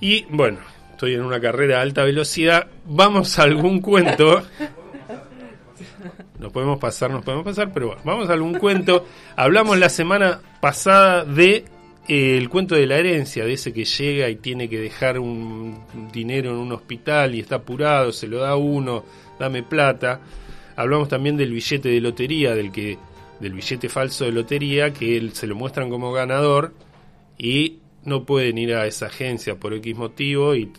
Y 0.00 0.24
bueno, 0.30 0.58
estoy 0.90 1.14
en 1.14 1.22
una 1.22 1.40
carrera 1.40 1.78
a 1.78 1.82
alta 1.82 2.04
velocidad. 2.04 2.68
Vamos 2.86 3.38
a 3.38 3.42
algún 3.44 3.80
cuento. 3.80 4.42
Nos 6.38 6.52
podemos 6.52 6.78
pasar, 6.78 7.10
nos 7.10 7.24
podemos 7.24 7.44
pasar, 7.44 7.72
pero 7.72 7.88
bueno, 7.88 8.02
vamos 8.04 8.30
a 8.30 8.32
algún 8.32 8.54
cuento. 8.54 9.04
Hablamos 9.34 9.76
la 9.76 9.88
semana 9.88 10.40
pasada 10.60 11.24
de 11.24 11.64
eh, 12.06 12.38
el 12.38 12.48
cuento 12.48 12.76
de 12.76 12.86
la 12.86 12.96
herencia, 12.96 13.44
de 13.44 13.54
ese 13.54 13.72
que 13.72 13.84
llega 13.84 14.28
y 14.28 14.36
tiene 14.36 14.68
que 14.68 14.78
dejar 14.78 15.18
un 15.18 15.82
dinero 16.12 16.50
en 16.50 16.56
un 16.58 16.70
hospital 16.70 17.34
y 17.34 17.40
está 17.40 17.56
apurado, 17.56 18.12
se 18.12 18.28
lo 18.28 18.38
da 18.38 18.54
uno, 18.54 19.04
dame 19.40 19.64
plata. 19.64 20.20
Hablamos 20.78 21.08
también 21.08 21.36
del 21.36 21.50
billete 21.50 21.88
de 21.88 22.00
lotería, 22.00 22.54
del 22.54 22.70
que 22.70 22.98
del 23.40 23.52
billete 23.52 23.88
falso 23.88 24.24
de 24.26 24.30
lotería 24.30 24.92
que 24.92 25.16
él, 25.16 25.32
se 25.32 25.48
lo 25.48 25.56
muestran 25.56 25.90
como 25.90 26.12
ganador 26.12 26.72
y 27.36 27.78
no 28.04 28.24
pueden 28.24 28.58
ir 28.58 28.74
a 28.74 28.86
esa 28.86 29.06
agencia 29.06 29.58
por 29.58 29.74
X 29.74 29.96
motivo 29.96 30.54
y 30.54 30.72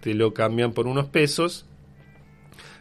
te 0.00 0.14
lo 0.14 0.34
cambian 0.34 0.72
por 0.72 0.88
unos 0.88 1.06
pesos. 1.06 1.64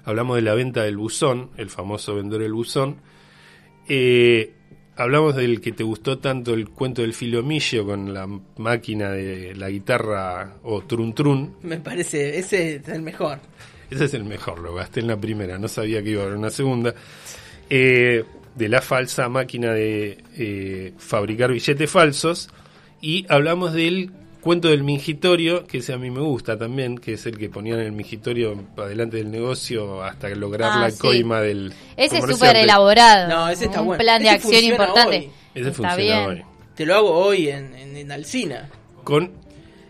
Hablamos 0.05 0.37
de 0.37 0.41
la 0.41 0.55
venta 0.55 0.81
del 0.81 0.97
buzón, 0.97 1.51
el 1.55 1.69
famoso 1.69 2.15
vender 2.15 2.41
el 2.41 2.53
buzón. 2.53 2.95
Eh, 3.87 4.55
hablamos 4.95 5.35
del 5.35 5.61
que 5.61 5.71
te 5.71 5.83
gustó 5.83 6.17
tanto 6.17 6.55
el 6.55 6.67
cuento 6.67 7.03
del 7.03 7.13
filomillo 7.13 7.85
con 7.85 8.11
la 8.11 8.27
máquina 8.57 9.11
de 9.11 9.53
la 9.53 9.69
guitarra 9.69 10.55
o 10.63 10.81
trun 10.81 11.13
trun. 11.13 11.57
Me 11.61 11.77
parece, 11.77 12.39
ese 12.39 12.77
es 12.77 12.87
el 12.87 13.03
mejor. 13.03 13.37
Ese 13.93 14.05
es 14.05 14.13
el 14.13 14.23
mejor, 14.23 14.59
lo 14.59 14.73
gasté 14.75 15.00
en 15.01 15.07
la 15.07 15.17
primera, 15.17 15.57
no 15.57 15.67
sabía 15.67 16.01
que 16.03 16.09
iba 16.12 16.23
a 16.23 16.25
haber 16.25 16.38
una 16.38 16.50
segunda. 16.50 16.93
Eh, 17.69 18.23
de 18.55 18.69
la 18.69 18.81
falsa 18.81 19.29
máquina 19.29 19.73
de 19.73 20.23
eh, 20.38 20.93
fabricar 20.97 21.51
billetes 21.51 21.89
falsos. 21.89 22.50
Y 23.01 23.25
hablamos 23.27 23.73
del 23.73 24.12
cuento 24.41 24.67
del 24.69 24.83
mingitorio, 24.83 25.65
que 25.65 25.79
ese 25.79 25.93
a 25.93 25.97
mí 25.97 26.12
me 26.12 26.19
gusta 26.21 26.57
también, 26.57 26.97
que 26.97 27.13
es 27.13 27.25
el 27.25 27.38
que 27.38 27.50
ponían 27.50 27.79
el 27.79 27.91
mingitorio 27.93 28.55
adelante 28.77 29.17
del 29.17 29.31
negocio 29.31 30.03
hasta 30.03 30.29
lograr 30.29 30.71
Ah, 30.73 30.79
la 30.81 30.91
sí. 30.91 31.00
coima 31.00 31.41
del. 31.41 31.73
Ese 31.97 32.19
es 32.19 32.25
súper 32.25 32.55
elaborado. 32.57 33.27
No, 33.29 33.50
ese 33.50 33.65
está 33.65 33.81
un 33.81 33.88
bueno. 33.88 34.03
plan 34.03 34.21
de 34.21 34.27
Ese 34.29 34.35
acción 34.35 34.51
funciona 34.53 34.75
importante. 34.85 35.17
hoy. 35.17 35.29
Ese 35.55 35.69
está 35.69 35.73
funciona 35.73 35.95
bien. 35.95 36.29
hoy. 36.29 36.43
Te 36.75 36.85
lo 36.85 36.95
hago 36.95 37.09
hoy 37.12 37.50
en, 37.50 37.73
en, 37.75 37.97
en 37.97 38.12
Alcina. 38.12 38.69
Con, 39.03 39.31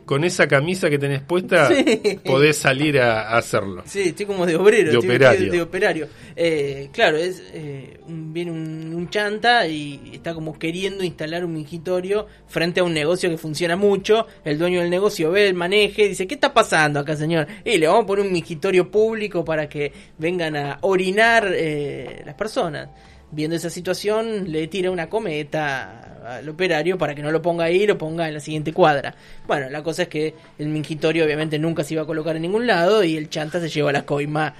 con 0.06 0.24
esa 0.24 0.48
camisa 0.48 0.90
que 0.90 0.98
tenés 1.00 1.22
puesta, 1.22 1.68
Sí. 1.68 2.20
podés 2.26 2.58
salir 2.58 3.00
a, 3.00 3.30
a 3.30 3.38
hacerlo. 3.38 3.84
Sí, 3.86 4.02
estoy 4.10 4.26
como 4.26 4.46
de 4.46 4.56
obrero. 4.56 4.92
De 4.92 4.98
estoy 4.98 5.10
operario. 5.10 5.40
vestido 5.40 5.54
De, 5.56 5.62
operario. 5.62 6.08
Eh, 6.36 6.90
claro, 6.92 7.18
es 7.18 7.42
eh, 7.54 8.00
un- 8.08 8.34
viene 8.34 8.52
un, 8.52 8.94
un 8.94 9.10
chanta 9.10 9.68
y 9.68 10.12
está 10.14 10.34
como 10.34 10.58
queriendo 10.60 11.04
instalar 11.04 11.46
un 11.46 11.54
mingitorio 11.54 12.28
frente 12.48 12.80
a 12.80 12.84
un 12.84 12.94
negocio 12.94 13.30
que 13.30 13.38
funciona 13.38 13.76
mucho. 13.76 14.28
El 14.44 14.58
dueño 14.58 14.82
del 14.82 14.90
negocio 14.90 15.32
ve 15.32 15.48
el 15.48 15.54
maneje 15.54 16.06
y 16.06 16.10
dice, 16.10 16.28
¿qué 16.28 16.36
está 16.36 16.54
pasando 16.54 17.00
acá, 17.00 17.16
señor? 17.16 17.48
Y 17.64 17.78
le 17.78 17.88
vamos 17.88 18.04
a 18.04 18.08
poner 18.08 18.26
un 18.26 18.32
mingitorio 18.34 18.90
público 18.92 19.46
para 19.46 19.70
que 19.70 19.92
vengan 20.18 20.56
a 20.56 20.78
orinar 20.82 21.48
eh, 21.54 22.24
las 22.26 22.36
personas. 22.36 22.90
Viendo 23.34 23.56
esa 23.56 23.70
situación, 23.70 24.52
le 24.52 24.68
tira 24.68 24.92
una 24.92 25.10
cometa 25.10 26.14
al 26.24 26.48
operario 26.48 26.98
para 26.98 27.16
que 27.16 27.22
no 27.22 27.32
lo 27.32 27.42
ponga 27.42 27.66
ahí, 27.66 27.86
lo 27.86 27.98
ponga 27.98 28.28
en 28.28 28.36
la 28.36 28.40
siguiente 28.40 28.74
cuadra. 28.74 29.16
Bueno, 29.48 29.70
la 29.70 29.84
cosa 29.84 30.04
es 30.04 30.08
que 30.08 30.34
el 30.58 30.68
mingitorio 30.68 31.26
obviamente 31.26 31.60
nunca 31.60 31.84
se 31.84 31.96
iba 31.96 32.04
a 32.04 32.06
colocar 32.06 32.36
en 32.36 32.44
ningún 32.44 32.68
lado 32.68 33.04
y 33.04 33.18
el 33.18 33.30
chanta 33.30 33.60
se 33.60 33.70
lleva 33.70 33.92
la 33.92 34.06
coima. 34.06 34.54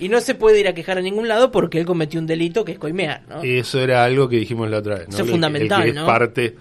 Y, 0.00 0.08
no 0.08 0.20
se 0.20 0.34
puede 0.34 0.58
ir 0.60 0.68
a 0.68 0.72
quejar 0.72 0.96
a 0.96 1.02
ningún 1.02 1.28
lado 1.28 1.52
porque 1.52 1.78
él 1.78 1.84
cometió 1.84 2.18
un 2.18 2.26
delito 2.26 2.64
que 2.64 2.72
es 2.72 2.78
coimear, 2.78 3.22
¿no? 3.28 3.42
Eso 3.42 3.80
era 3.80 4.02
algo 4.02 4.28
que 4.28 4.36
dijimos 4.36 4.70
la 4.70 4.78
otra 4.78 4.94
vez. 4.94 5.08
¿no? 5.08 5.14
Eso 5.14 5.24
es 5.24 5.30
fundamental, 5.30 5.80
el 5.80 5.84
que 5.84 5.90
es 5.90 5.94
¿no? 5.96 6.06
parte. 6.06 6.56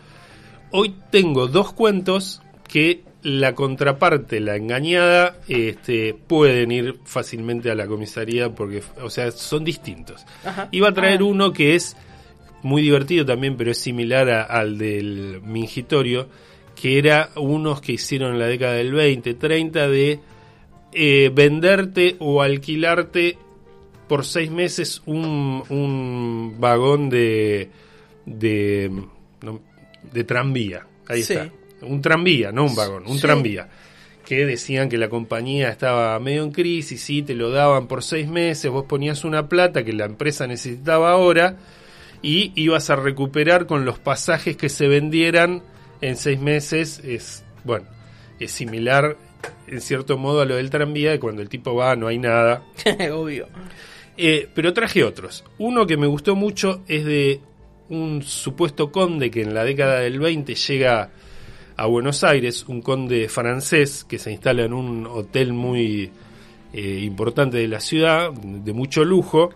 Hoy 0.71 0.93
tengo 1.09 1.47
dos 1.47 1.71
cuentos 1.71 2.41
que 2.67 3.03
la 3.27 3.53
contraparte, 3.55 4.39
la 4.39 4.55
engañada, 4.55 5.35
este, 5.49 6.13
pueden 6.13 6.71
ir 6.71 6.95
fácilmente 7.03 7.69
a 7.69 7.75
la 7.75 7.85
comisaría 7.85 8.55
porque, 8.55 8.81
o 9.01 9.09
sea, 9.09 9.31
son 9.31 9.65
distintos. 9.65 10.25
Ajá. 10.45 10.69
Iba 10.71 10.89
a 10.89 10.93
traer 10.93 11.19
Ah. 11.19 11.25
uno 11.25 11.51
que 11.51 11.75
es 11.75 11.97
muy 12.63 12.81
divertido 12.81 13.25
también, 13.25 13.57
pero 13.57 13.71
es 13.71 13.77
similar 13.79 14.29
a- 14.29 14.43
al 14.43 14.77
del 14.77 15.41
mingitorio, 15.43 16.29
que 16.73 16.97
era 16.99 17.29
unos 17.35 17.81
que 17.81 17.93
hicieron 17.93 18.33
en 18.33 18.39
la 18.39 18.47
década 18.47 18.73
del 18.75 18.93
20, 18.93 19.33
30 19.33 19.89
de 19.89 20.19
eh, 20.93 21.29
venderte 21.33 22.15
o 22.19 22.41
alquilarte 22.41 23.37
por 24.07 24.23
seis 24.23 24.49
meses 24.49 25.01
un, 25.05 25.63
un 25.69 26.55
vagón 26.59 27.09
de 27.09 27.69
de 28.25 30.23
tranvía. 30.25 30.85
Ahí 31.07 31.23
Sí. 31.23 31.33
está. 31.33 31.51
Un 31.81 32.01
tranvía, 32.01 32.51
no 32.51 32.65
un 32.65 32.75
vagón, 32.75 33.03
un 33.07 33.15
Sí. 33.15 33.21
tranvía. 33.21 33.67
Que 34.25 34.45
decían 34.45 34.89
que 34.89 34.97
la 34.97 35.07
compañía 35.09 35.69
estaba 35.69 36.19
medio 36.19 36.43
en 36.43 36.51
crisis, 36.51 37.01
sí, 37.01 37.21
te 37.21 37.33
lo 37.33 37.49
daban 37.49 37.87
por 37.87 38.03
seis 38.03 38.27
meses, 38.27 38.69
vos 38.71 38.85
ponías 38.85 39.23
una 39.23 39.47
plata 39.47 39.83
que 39.85 39.93
la 39.93 40.05
empresa 40.05 40.47
necesitaba 40.47 41.11
ahora 41.11 41.55
y 42.21 42.51
ibas 42.55 42.89
a 42.89 42.95
recuperar 42.97 43.67
con 43.67 43.85
los 43.85 43.99
pasajes 43.99 44.57
que 44.57 44.69
se 44.69 44.87
vendieran 44.87 45.61
en 46.01 46.17
seis 46.17 46.39
meses. 46.41 46.99
Es, 47.05 47.43
bueno, 47.63 47.85
es 48.39 48.51
similar 48.51 49.15
en 49.67 49.79
cierto 49.81 50.17
modo 50.17 50.41
a 50.41 50.45
lo 50.45 50.55
del 50.55 50.69
tranvía, 50.69 51.11
de 51.11 51.19
cuando 51.19 51.41
el 51.41 51.47
tipo 51.49 51.75
va, 51.75 51.95
no 51.95 52.07
hay 52.07 52.17
nada. 52.17 52.63
Obvio. 53.13 53.47
Eh, 54.17 54.49
pero 54.53 54.73
traje 54.73 55.03
otros. 55.03 55.45
Uno 55.59 55.85
que 55.85 55.95
me 55.95 56.07
gustó 56.07 56.35
mucho 56.35 56.81
es 56.87 57.05
de 57.05 57.39
un 57.89 58.23
supuesto 58.23 58.91
conde 58.91 59.29
que 59.31 59.41
en 59.43 59.53
la 59.53 59.63
década 59.63 59.99
del 59.99 60.19
20 60.19 60.55
llega 60.55 61.11
a 61.77 61.85
Buenos 61.85 62.23
Aires, 62.23 62.65
un 62.67 62.81
conde 62.81 63.29
francés 63.29 64.03
que 64.03 64.17
se 64.17 64.31
instala 64.31 64.63
en 64.63 64.73
un 64.73 65.05
hotel 65.05 65.53
muy 65.53 66.09
eh, 66.73 66.99
importante 67.03 67.57
de 67.57 67.67
la 67.67 67.79
ciudad, 67.79 68.31
de 68.33 68.73
mucho 68.73 69.05
lujo. 69.05 69.51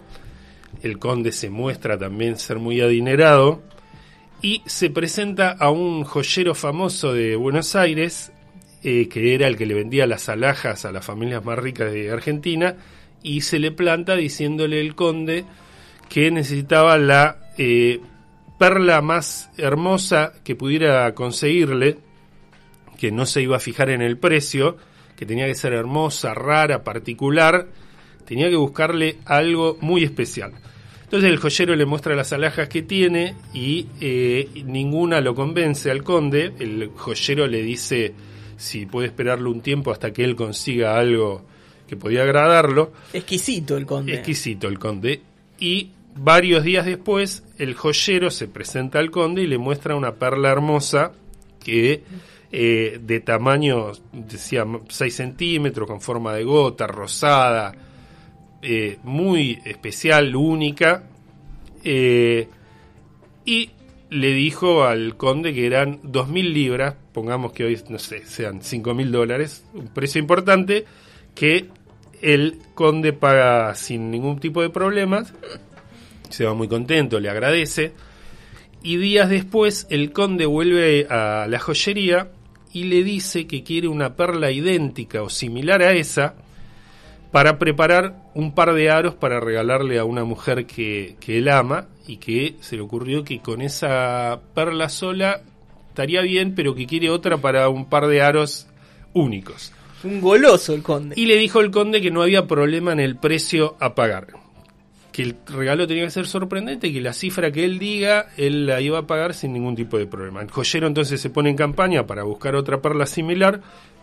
El 0.83 0.99
conde 0.99 1.31
se 1.31 1.49
muestra 1.49 1.97
también 1.97 2.37
ser 2.37 2.59
muy 2.59 2.79
adinerado 2.79 3.63
y 4.41 4.61
se 4.67 4.91
presenta 4.91 5.51
a 5.51 5.71
un 5.71 6.03
joyero 6.03 6.53
famoso 6.53 7.11
de 7.11 7.35
Buenos 7.35 7.75
Aires, 7.75 8.31
eh, 8.83 9.09
que 9.09 9.33
era 9.33 9.47
el 9.47 9.57
que 9.57 9.65
le 9.65 9.73
vendía 9.73 10.05
las 10.05 10.29
alhajas 10.29 10.85
a 10.85 10.91
las 10.91 11.03
familias 11.03 11.43
más 11.43 11.57
ricas 11.57 11.91
de 11.91 12.11
Argentina, 12.11 12.75
y 13.23 13.41
se 13.41 13.57
le 13.57 13.71
planta 13.71 14.15
diciéndole 14.15 14.79
el 14.79 14.93
conde 14.93 15.43
que 16.07 16.29
necesitaba 16.29 16.97
la 16.97 17.51
eh, 17.57 17.99
perla 18.59 19.01
más 19.01 19.49
hermosa 19.57 20.33
que 20.43 20.55
pudiera 20.55 21.13
conseguirle, 21.15 21.97
que 23.01 23.11
no 23.11 23.25
se 23.25 23.41
iba 23.41 23.57
a 23.57 23.59
fijar 23.59 23.89
en 23.89 24.03
el 24.03 24.19
precio, 24.19 24.77
que 25.15 25.25
tenía 25.25 25.47
que 25.47 25.55
ser 25.55 25.73
hermosa, 25.73 26.35
rara, 26.35 26.83
particular, 26.83 27.65
tenía 28.27 28.47
que 28.47 28.55
buscarle 28.55 29.17
algo 29.25 29.79
muy 29.81 30.03
especial. 30.03 30.51
Entonces 31.05 31.31
el 31.31 31.39
joyero 31.39 31.75
le 31.75 31.87
muestra 31.87 32.15
las 32.15 32.31
alhajas 32.31 32.69
que 32.69 32.83
tiene 32.83 33.33
y 33.55 33.87
eh, 34.01 34.47
ninguna 34.65 35.19
lo 35.19 35.33
convence 35.33 35.89
al 35.89 36.03
conde. 36.03 36.53
El 36.59 36.91
joyero 36.95 37.47
le 37.47 37.63
dice 37.63 38.13
si 38.55 38.85
puede 38.85 39.07
esperarle 39.07 39.49
un 39.49 39.61
tiempo 39.61 39.91
hasta 39.91 40.13
que 40.13 40.23
él 40.23 40.35
consiga 40.35 40.99
algo 40.99 41.41
que 41.87 41.97
podía 41.97 42.21
agradarlo. 42.21 42.93
Exquisito 43.13 43.77
el 43.77 43.87
conde. 43.87 44.13
Exquisito 44.13 44.67
el 44.67 44.77
conde. 44.77 45.21
Y 45.57 45.89
varios 46.15 46.63
días 46.63 46.85
después, 46.85 47.43
el 47.57 47.73
joyero 47.73 48.29
se 48.29 48.47
presenta 48.47 48.99
al 48.99 49.09
conde 49.09 49.41
y 49.41 49.47
le 49.47 49.57
muestra 49.57 49.95
una 49.95 50.13
perla 50.13 50.51
hermosa 50.51 51.13
que 51.63 52.03
eh, 52.51 52.99
de 53.01 53.19
tamaño, 53.21 53.91
decía, 54.11 54.65
6 54.87 55.15
centímetros, 55.15 55.87
con 55.87 56.01
forma 56.01 56.33
de 56.33 56.43
gota, 56.43 56.85
rosada, 56.87 57.73
eh, 58.61 58.97
muy 59.03 59.59
especial, 59.65 60.35
única. 60.35 61.03
eh, 61.83 62.47
y 63.45 63.71
le 64.11 64.33
dijo 64.33 64.83
al 64.83 65.15
conde 65.15 65.53
que 65.53 65.65
eran 65.65 66.01
2.000 66.03 66.51
libras, 66.51 66.95
pongamos 67.13 67.53
que 67.53 67.63
hoy, 67.63 67.81
no 67.87 67.97
sé, 67.97 68.25
sean 68.25 68.61
5.000 68.61 69.09
dólares, 69.09 69.63
un 69.73 69.87
precio 69.87 70.19
importante, 70.19 70.85
que 71.33 71.69
el 72.21 72.59
conde 72.75 73.13
paga 73.13 73.73
sin 73.73 74.11
ningún 74.11 74.39
tipo 74.39 74.61
de 74.61 74.69
problemas, 74.69 75.33
se 76.29 76.43
va 76.43 76.53
muy 76.53 76.67
contento, 76.67 77.21
le 77.21 77.29
agradece, 77.29 77.93
y 78.83 78.97
días 78.97 79.29
después 79.29 79.87
el 79.89 80.11
conde 80.11 80.45
vuelve 80.45 81.07
a 81.09 81.47
la 81.49 81.59
joyería 81.59 82.29
y 82.73 82.85
le 82.85 83.03
dice 83.03 83.47
que 83.47 83.63
quiere 83.63 83.87
una 83.87 84.15
perla 84.15 84.51
idéntica 84.51 85.23
o 85.23 85.29
similar 85.29 85.81
a 85.81 85.93
esa, 85.93 86.35
para 87.31 87.57
preparar 87.59 88.15
un 88.33 88.53
par 88.53 88.73
de 88.73 88.89
aros 88.89 89.15
para 89.15 89.39
regalarle 89.39 89.99
a 89.99 90.03
una 90.03 90.23
mujer 90.25 90.65
que, 90.65 91.15
que 91.19 91.37
él 91.37 91.49
ama 91.49 91.87
y 92.05 92.17
que 92.17 92.55
se 92.59 92.75
le 92.75 92.81
ocurrió 92.81 93.23
que 93.23 93.39
con 93.39 93.61
esa 93.61 94.41
perla 94.53 94.89
sola 94.89 95.41
estaría 95.89 96.21
bien, 96.21 96.55
pero 96.55 96.75
que 96.75 96.87
quiere 96.87 97.09
otra 97.09 97.37
para 97.37 97.69
un 97.69 97.85
par 97.85 98.07
de 98.07 98.21
aros 98.21 98.67
únicos. 99.13 99.71
Un 100.03 100.19
goloso 100.19 100.73
el 100.73 100.81
conde. 100.81 101.15
Y 101.17 101.25
le 101.25 101.37
dijo 101.37 101.61
el 101.61 101.71
conde 101.71 102.01
que 102.01 102.11
no 102.11 102.21
había 102.21 102.47
problema 102.47 102.91
en 102.91 102.99
el 102.99 103.15
precio 103.17 103.75
a 103.79 103.93
pagar. 103.95 104.40
Que 105.11 105.23
el 105.23 105.35
regalo 105.45 105.87
tenía 105.87 106.05
que 106.05 106.11
ser 106.11 106.27
sorprendente 106.27 106.87
y 106.87 106.93
que 106.93 107.01
la 107.01 107.13
cifra 107.13 107.51
que 107.51 107.65
él 107.65 107.79
diga, 107.79 108.27
él 108.37 108.65
la 108.65 108.79
iba 108.79 108.99
a 108.99 109.07
pagar 109.07 109.33
sin 109.33 109.53
ningún 109.53 109.75
tipo 109.75 109.97
de 109.97 110.07
problema. 110.07 110.41
El 110.41 110.49
joyero 110.49 110.87
entonces 110.87 111.19
se 111.19 111.29
pone 111.29 111.49
en 111.49 111.57
campaña 111.57 112.07
para 112.07 112.23
buscar 112.23 112.55
otra 112.55 112.81
perla 112.81 113.05
similar, 113.05 113.61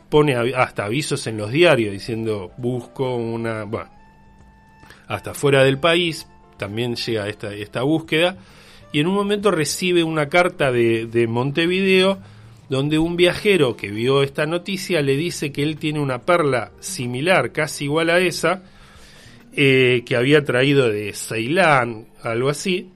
pone 0.09 0.35
hasta 0.35 0.85
avisos 0.85 1.27
en 1.27 1.39
los 1.39 1.51
diarios 1.51 1.93
diciendo 1.93 2.53
busco 2.59 3.17
una... 3.17 3.65
Bueno, 3.65 3.91
hasta 5.07 5.33
fuera 5.33 5.65
del 5.65 5.79
país 5.79 6.29
también 6.59 6.97
llega 6.97 7.29
esta, 7.29 7.55
esta 7.55 7.83
búsqueda 7.83 8.37
y 8.93 9.01
en 9.01 9.07
un 9.07 9.15
momento 9.15 9.51
recibe 9.51 10.05
una 10.05 10.29
carta 10.29 10.71
de, 10.73 11.07
de 11.07 11.27
Montevideo 11.27 12.19
donde 12.69 12.99
un 12.99 13.17
viajero 13.17 13.77
que 13.77 13.89
vio 13.89 14.23
esta 14.23 14.47
noticia 14.47 15.01
le 15.01 15.17
dice 15.17 15.53
que 15.53 15.63
él 15.63 15.79
tiene 15.79 16.01
una 16.01 16.23
perla 16.23 16.71
similar, 16.81 17.53
casi 17.53 17.85
igual 17.85 18.11
a 18.11 18.19
esa, 18.19 18.63
eh, 19.61 20.05
que 20.07 20.15
había 20.15 20.45
traído 20.45 20.89
de 20.89 21.13
Ceilán, 21.15 22.07
algo 22.23 22.49
así. 22.49 22.93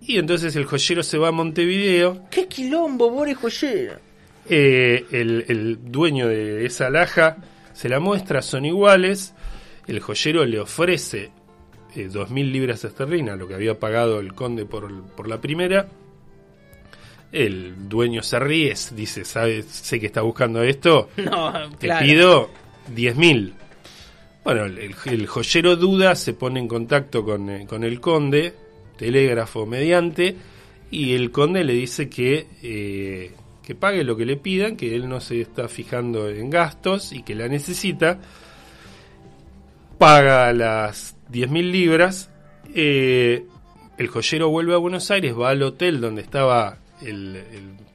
Y 0.00 0.18
entonces 0.18 0.56
el 0.56 0.64
joyero 0.64 1.04
se 1.04 1.16
va 1.16 1.28
a 1.28 1.32
Montevideo, 1.32 2.24
¡Qué 2.28 2.48
quilombo, 2.48 3.08
pobre 3.14 3.34
joyero! 3.34 3.94
eh, 4.48 5.04
el, 5.12 5.44
el 5.46 5.78
dueño 5.92 6.26
de 6.26 6.66
esa 6.66 6.88
alhaja 6.88 7.36
se 7.72 7.88
la 7.88 8.00
muestra, 8.00 8.42
son 8.42 8.64
iguales, 8.64 9.32
el 9.86 10.00
joyero 10.00 10.44
le 10.44 10.58
ofrece 10.58 11.30
eh, 11.94 12.08
dos 12.12 12.30
mil 12.30 12.50
libras 12.52 12.84
esterlinas, 12.84 13.38
lo 13.38 13.46
que 13.46 13.54
había 13.54 13.78
pagado 13.78 14.18
el 14.18 14.34
conde 14.34 14.66
por, 14.66 15.04
por 15.12 15.28
la 15.28 15.40
primera. 15.40 15.86
El 17.32 17.88
dueño 17.88 18.22
se 18.22 18.38
ríe, 18.40 18.74
dice, 18.92 19.24
¿sabe? 19.24 19.62
sé 19.62 19.98
que 20.00 20.06
está 20.06 20.22
buscando 20.22 20.62
esto, 20.64 21.10
No, 21.16 21.52
te 21.78 21.86
claro. 21.86 22.04
pido 22.06 22.50
10.000. 22.94 23.52
Bueno, 24.44 24.64
el, 24.66 25.26
joyero 25.26 25.76
duda, 25.76 26.14
se 26.14 26.34
pone 26.34 26.60
en 26.60 26.68
contacto 26.68 27.24
con, 27.24 27.48
eh, 27.48 27.66
con 27.66 27.82
el 27.82 28.00
conde, 28.00 28.52
telégrafo 28.98 29.64
mediante, 29.64 30.36
y 30.90 31.14
el 31.14 31.30
conde 31.30 31.64
le 31.64 31.72
dice 31.72 32.10
que, 32.10 32.46
eh, 32.62 33.32
que 33.62 33.74
pague 33.74 34.04
lo 34.04 34.16
que 34.16 34.26
le 34.26 34.36
pidan, 34.36 34.76
que 34.76 34.94
él 34.94 35.08
no 35.08 35.20
se 35.20 35.40
está 35.40 35.66
fijando 35.68 36.28
en 36.28 36.50
gastos 36.50 37.12
y 37.12 37.22
que 37.22 37.34
la 37.34 37.48
necesita. 37.48 38.18
Paga 39.98 40.52
las 40.52 41.16
10.000 41.30 41.70
libras. 41.72 42.30
eh, 42.76 43.46
el 43.98 44.08
joyero 44.08 44.48
vuelve 44.48 44.74
a 44.74 44.78
Buenos 44.78 45.08
Aires, 45.12 45.38
va 45.38 45.50
al 45.50 45.62
hotel 45.62 46.00
donde 46.00 46.22
estaba 46.22 46.78
el- 47.02 47.40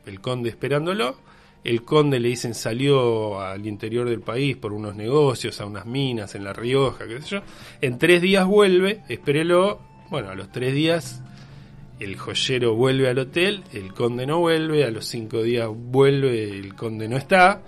el 0.06 0.22
conde 0.22 0.48
esperándolo. 0.50 1.18
El 1.64 1.84
conde 1.84 2.20
le 2.20 2.30
dicen 2.30 2.54
salió 2.54 3.42
al 3.42 3.66
interior 3.68 4.08
del 4.08 4.22
país 4.22 4.56
por 4.56 4.72
unos 4.72 4.96
negocios, 4.96 5.60
a 5.60 5.66
unas 5.66 5.86
minas 5.86 6.36
en 6.36 6.44
La 6.44 6.54
Rioja, 6.54 7.06
qué 7.08 7.22
sé 7.22 7.28
yo. 7.28 7.42
En 7.82 7.98
tres 7.98 8.22
días 8.22 8.46
vuelve, 8.46 9.02
espérelo. 9.10 9.80
Bueno, 10.10 10.30
a 10.30 10.36
los 10.36 10.52
tres 10.52 10.74
días 10.74 11.22
el 12.00 12.16
joyero 12.18 12.76
vuelve 12.76 13.10
al 13.10 13.20
hotel, 13.20 13.64
el 13.74 13.94
conde 13.94 14.26
no 14.26 14.40
vuelve, 14.40 14.86
a 14.86 14.92
los 14.92 15.06
cinco 15.06 15.44
días 15.44 15.68
vuelve, 15.70 16.50
el 16.50 16.74
conde 16.76 17.10
no 17.10 17.18
está. 17.18 17.62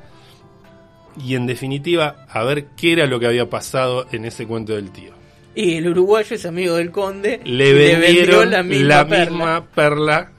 Y 1.22 1.36
en 1.36 1.46
definitiva, 1.46 2.26
a 2.30 2.44
ver 2.44 2.68
qué 2.78 2.94
era 2.94 3.06
lo 3.06 3.20
que 3.20 3.28
había 3.28 3.50
pasado 3.50 4.08
en 4.14 4.24
ese 4.24 4.48
cuento 4.48 4.74
del 4.74 4.92
tío. 4.92 5.12
Y 5.54 5.76
el 5.76 5.90
uruguayo 5.90 6.38
es 6.38 6.46
amigo 6.46 6.76
del 6.76 6.92
conde. 6.92 7.42
Le 7.44 7.74
vendieron 7.74 8.00
vendió 8.00 8.46
la 8.46 8.64
misma 8.64 9.04
misma, 9.04 9.66
perla. 9.68 9.76
perla. 9.76 10.32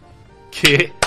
que 0.50 1.01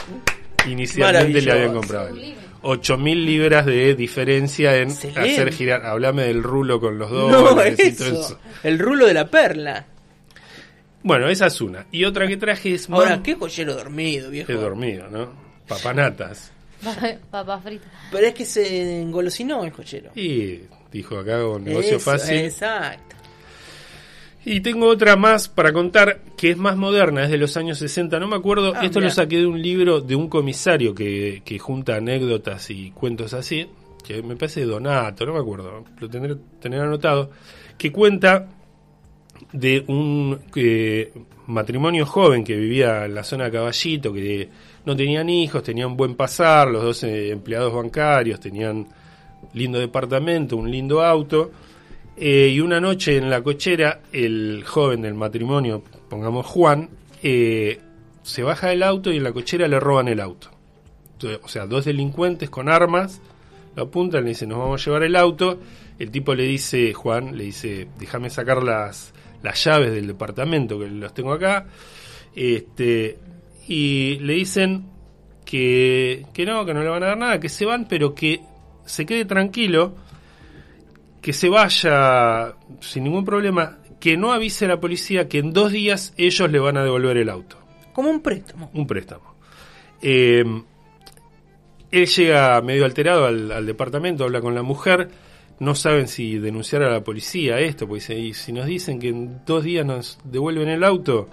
inicialmente 0.68 1.42
le 1.42 1.52
habían 1.52 1.74
comprado. 1.74 2.16
8.000 2.64 3.26
libras 3.26 3.66
de 3.66 3.94
diferencia 3.94 4.76
en 4.78 4.90
Excelente. 4.90 5.20
hacer 5.20 5.54
girar. 5.54 5.86
Hablame 5.86 6.24
del 6.24 6.42
rulo 6.42 6.80
con 6.80 6.98
los 6.98 7.12
No, 7.12 7.28
y 7.28 7.32
todo 7.32 7.62
eso. 7.62 8.06
eso. 8.22 8.40
El 8.64 8.80
rulo 8.80 9.06
de 9.06 9.14
la 9.14 9.28
perla. 9.30 9.86
Bueno, 11.04 11.28
esa 11.30 11.46
es 11.48 11.62
una. 11.62 11.86
Y 11.92 12.04
otra 12.06 12.28
que 12.28 12.38
traje 12.38 12.74
es 12.74 12.90
Ahora, 12.90 13.12
más- 13.12 13.20
qué 13.20 13.36
joyero 13.36 13.76
dormido, 13.76 14.32
viejo. 14.32 14.52
He 14.52 14.56
dormido, 14.56 15.08
¿no? 15.10 15.32
Papanatas. 15.68 16.52
Papas 17.32 17.64
fritas. 17.64 17.88
Pero 18.12 18.26
es 18.28 18.34
que 18.34 18.46
se 18.46 19.02
engolosinó 19.02 19.64
el 19.64 19.72
joyero. 19.72 20.12
Y 20.16 20.62
dijo 20.92 21.20
acá 21.20 21.46
un 21.46 21.64
negocio 21.64 21.98
Eso, 21.98 22.12
fácil. 22.12 22.36
Exacto. 22.38 23.16
Y 24.46 24.62
tengo 24.62 24.88
otra 24.88 25.16
más 25.16 25.50
para 25.50 25.74
contar 25.74 26.22
que 26.38 26.52
es 26.52 26.58
más 26.58 26.78
moderna, 26.78 27.24
es 27.24 27.32
de 27.32 27.38
los 27.38 27.58
años 27.58 27.80
60. 27.80 28.20
No 28.20 28.28
me 28.28 28.36
acuerdo, 28.36 28.74
Ah, 28.76 28.86
esto 28.86 29.00
lo 29.00 29.10
saqué 29.10 29.38
de 29.38 29.48
un 29.48 29.60
libro 29.60 30.02
de 30.02 30.16
un 30.16 30.30
comisario 30.30 30.94
que, 30.94 31.42
que 31.44 31.58
junta 31.58 31.96
anécdotas 31.96 32.70
y 32.70 32.92
cuentos 32.92 33.34
así, 33.34 33.68
que 34.06 34.22
me 34.22 34.36
parece 34.36 34.66
Donato, 34.66 35.26
no 35.26 35.34
me 35.34 35.40
acuerdo, 35.40 35.84
lo 36.00 36.10
tendré 36.10 36.36
tener 36.62 36.82
anotado, 36.82 37.32
que 37.76 37.92
cuenta 37.92 38.48
de 39.52 39.84
un 39.88 40.40
eh, 40.56 41.12
matrimonio 41.48 42.06
joven 42.06 42.44
que 42.44 42.56
vivía 42.56 43.06
en 43.06 43.16
la 43.16 43.24
zona 43.24 43.46
de 43.46 43.52
Caballito, 43.52 44.14
que 44.14 44.50
no 44.86 44.96
tenían 44.96 45.30
hijos, 45.30 45.64
tenían 45.64 45.98
buen 45.98 46.16
pasar, 46.16 46.70
los 46.70 46.84
dos 46.84 47.04
eh, 47.04 47.32
empleados 47.32 47.74
bancarios, 47.74 48.40
tenían 48.40 48.88
lindo 49.54 49.80
departamento, 49.80 50.58
un 50.58 50.70
lindo 50.70 51.02
auto. 51.02 51.52
Eh, 52.18 52.52
y 52.54 52.60
una 52.62 52.80
noche 52.80 53.18
en 53.18 53.30
la 53.30 53.42
cochera, 53.42 54.02
el 54.14 54.64
joven 54.66 55.02
del 55.02 55.16
matrimonio, 55.16 55.84
pongamos 56.10 56.46
Juan, 56.46 56.90
eh, 57.22 57.80
se 58.24 58.44
baja 58.44 58.70
del 58.70 58.84
auto 58.84 59.12
y 59.12 59.18
en 59.18 59.24
la 59.24 59.34
cochera 59.34 59.68
le 59.68 59.80
roban 59.80 60.08
el 60.08 60.20
auto. 60.20 60.50
O 61.42 61.48
sea, 61.48 61.66
dos 61.66 61.86
delincuentes 61.86 62.50
con 62.50 62.70
armas 62.70 63.22
lo 63.76 63.84
apuntan, 63.84 64.24
le 64.24 64.30
dicen, 64.30 64.50
nos 64.50 64.60
vamos 64.60 64.82
a 64.82 64.86
llevar 64.86 65.04
el 65.04 65.16
auto. 65.16 65.60
El 66.00 66.12
tipo 66.12 66.34
le 66.34 66.44
dice, 66.44 66.94
Juan, 66.94 67.38
le 67.38 67.46
dice, 67.46 67.88
déjame 68.00 68.30
sacar 68.30 68.64
las, 68.64 69.14
las 69.44 69.64
llaves 69.64 69.92
del 69.92 70.08
departamento, 70.08 70.80
que 70.80 70.88
los 70.88 71.14
tengo 71.14 71.34
acá. 71.34 71.66
Este, 72.36 73.18
y 73.68 74.20
le 74.20 74.34
dicen 74.34 74.86
que, 75.44 76.26
que 76.34 76.46
no, 76.46 76.66
que 76.66 76.74
no 76.74 76.84
le 76.84 76.90
van 76.90 77.04
a 77.04 77.08
dar 77.08 77.18
nada, 77.18 77.40
que 77.40 77.50
se 77.50 77.66
van, 77.66 77.88
pero 77.88 78.14
que 78.14 78.42
se 78.86 79.06
quede 79.06 79.26
tranquilo, 79.26 79.96
que 81.26 81.34
se 81.34 81.50
vaya 81.50 82.54
sin 82.82 83.06
ningún 83.06 83.26
problema, 83.26 83.80
que 84.00 84.16
no 84.16 84.32
avise 84.32 84.66
a 84.66 84.68
la 84.68 84.80
policía 84.80 85.28
que 85.28 85.40
en 85.40 85.54
dos 85.54 85.72
días 85.72 86.14
ellos 86.18 86.52
le 86.52 86.60
van 86.60 86.78
a 86.78 86.84
devolver 86.84 87.18
el 87.18 87.30
auto 87.30 87.58
Como 87.94 88.12
un 88.12 88.22
préstamo. 88.22 88.70
un 88.76 88.86
préstamo. 88.86 89.34
Eh, 90.04 90.44
él 91.90 92.06
llega 92.06 92.62
medio 92.62 92.86
alterado 92.86 93.26
al, 93.26 93.52
al 93.52 93.66
departamento, 93.66 94.24
habla 94.24 94.40
con 94.40 94.54
la 94.54 94.62
mujer, 94.62 95.10
no 95.60 95.74
saben 95.74 96.08
si 96.08 96.38
denunciar 96.38 96.84
a 96.84 96.92
la 96.92 97.04
policía 97.04 97.60
esto, 97.60 97.88
pues 97.88 98.08
y 98.12 98.36
si 98.36 98.54
nos 98.54 98.68
dicen 98.68 99.00
que 99.00 99.08
en 99.08 99.44
dos 99.48 99.64
días 99.64 99.84
nos 99.84 100.20
devuelven 100.26 100.70
el 100.70 100.84
auto, 100.84 101.28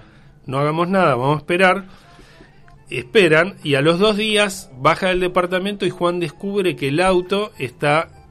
no 0.46 0.57
hagamos 0.57 0.88
nada, 0.88 1.16
vamos 1.16 1.37
a 1.37 1.40
esperar. 1.40 1.85
Esperan 2.88 3.57
y 3.62 3.74
a 3.74 3.83
los 3.83 3.98
dos 3.98 4.16
días 4.16 4.70
baja 4.74 5.09
del 5.09 5.20
departamento 5.20 5.85
y 5.85 5.90
Juan 5.90 6.18
descubre 6.18 6.76
que 6.76 6.88
el 6.88 7.00
auto 7.00 7.52
está 7.59 8.21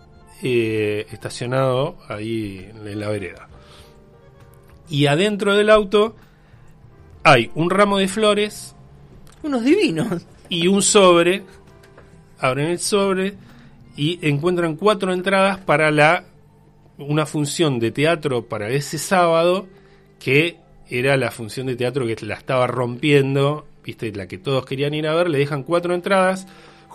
eh, 0.41 1.07
estacionado 1.11 1.97
ahí 2.07 2.69
en 2.73 2.99
la 2.99 3.09
vereda. 3.09 3.47
Y 4.89 5.05
adentro 5.07 5.55
del 5.55 5.69
auto 5.69 6.15
hay 7.23 7.51
un 7.55 7.69
ramo 7.69 7.97
de 7.97 8.07
flores 8.07 8.75
Unos 9.43 9.63
divinos. 9.63 10.25
y 10.49 10.67
un 10.67 10.81
sobre. 10.81 11.43
Abren 12.39 12.67
el 12.67 12.79
sobre 12.79 13.35
y 13.95 14.19
encuentran 14.27 14.75
cuatro 14.75 15.13
entradas 15.13 15.59
para 15.59 15.91
la 15.91 16.23
una 16.97 17.25
función 17.25 17.79
de 17.79 17.91
teatro 17.91 18.45
para 18.45 18.69
ese 18.69 18.97
sábado 18.97 19.67
que 20.19 20.57
era 20.89 21.17
la 21.17 21.31
función 21.31 21.67
de 21.67 21.75
teatro 21.75 22.05
que 22.05 22.17
la 22.25 22.35
estaba 22.35 22.67
rompiendo, 22.67 23.65
viste, 23.83 24.11
la 24.11 24.27
que 24.27 24.37
todos 24.37 24.65
querían 24.65 24.93
ir 24.93 25.07
a 25.07 25.15
ver, 25.15 25.29
le 25.29 25.37
dejan 25.37 25.63
cuatro 25.63 25.93
entradas. 25.93 26.47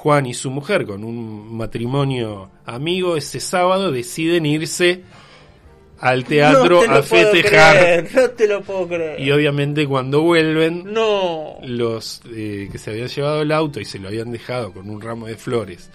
Juan 0.07 0.25
y 0.27 0.35
su 0.35 0.53
mujer, 0.53 0.87
con 0.87 1.03
un 1.03 1.57
matrimonio 1.57 2.49
amigo, 2.65 3.17
ese 3.17 3.41
sábado 3.41 3.91
deciden 3.91 4.47
irse 4.47 5.03
al 5.99 6.25
teatro 6.25 6.77
No 6.77 6.81
te 6.83 6.87
lo 6.87 6.95
a 6.95 7.03
puedo 7.03 7.33
festejar. 7.33 7.77
creer, 7.77 8.09
no 8.15 8.31
te 8.31 8.47
lo 8.47 8.63
puedo 8.63 8.87
creer. 8.87 9.19
Y 9.21 9.33
obviamente 9.33 9.85
cuando 9.89 10.21
vuelven, 10.23 10.85
No. 10.93 11.57
los 11.63 12.21
eh, 12.33 12.69
que 12.71 12.79
se 12.79 12.91
habían 12.93 13.09
llevado 13.09 13.43
el 13.43 13.51
auto 13.51 13.81
y 13.81 13.85
se 13.85 13.99
lo 13.99 14.07
habían 14.07 14.31
dejado 14.31 14.73
con 14.73 14.89
un 14.89 15.01
ramo 15.01 15.27
de 15.27 15.37
flores 15.37 15.91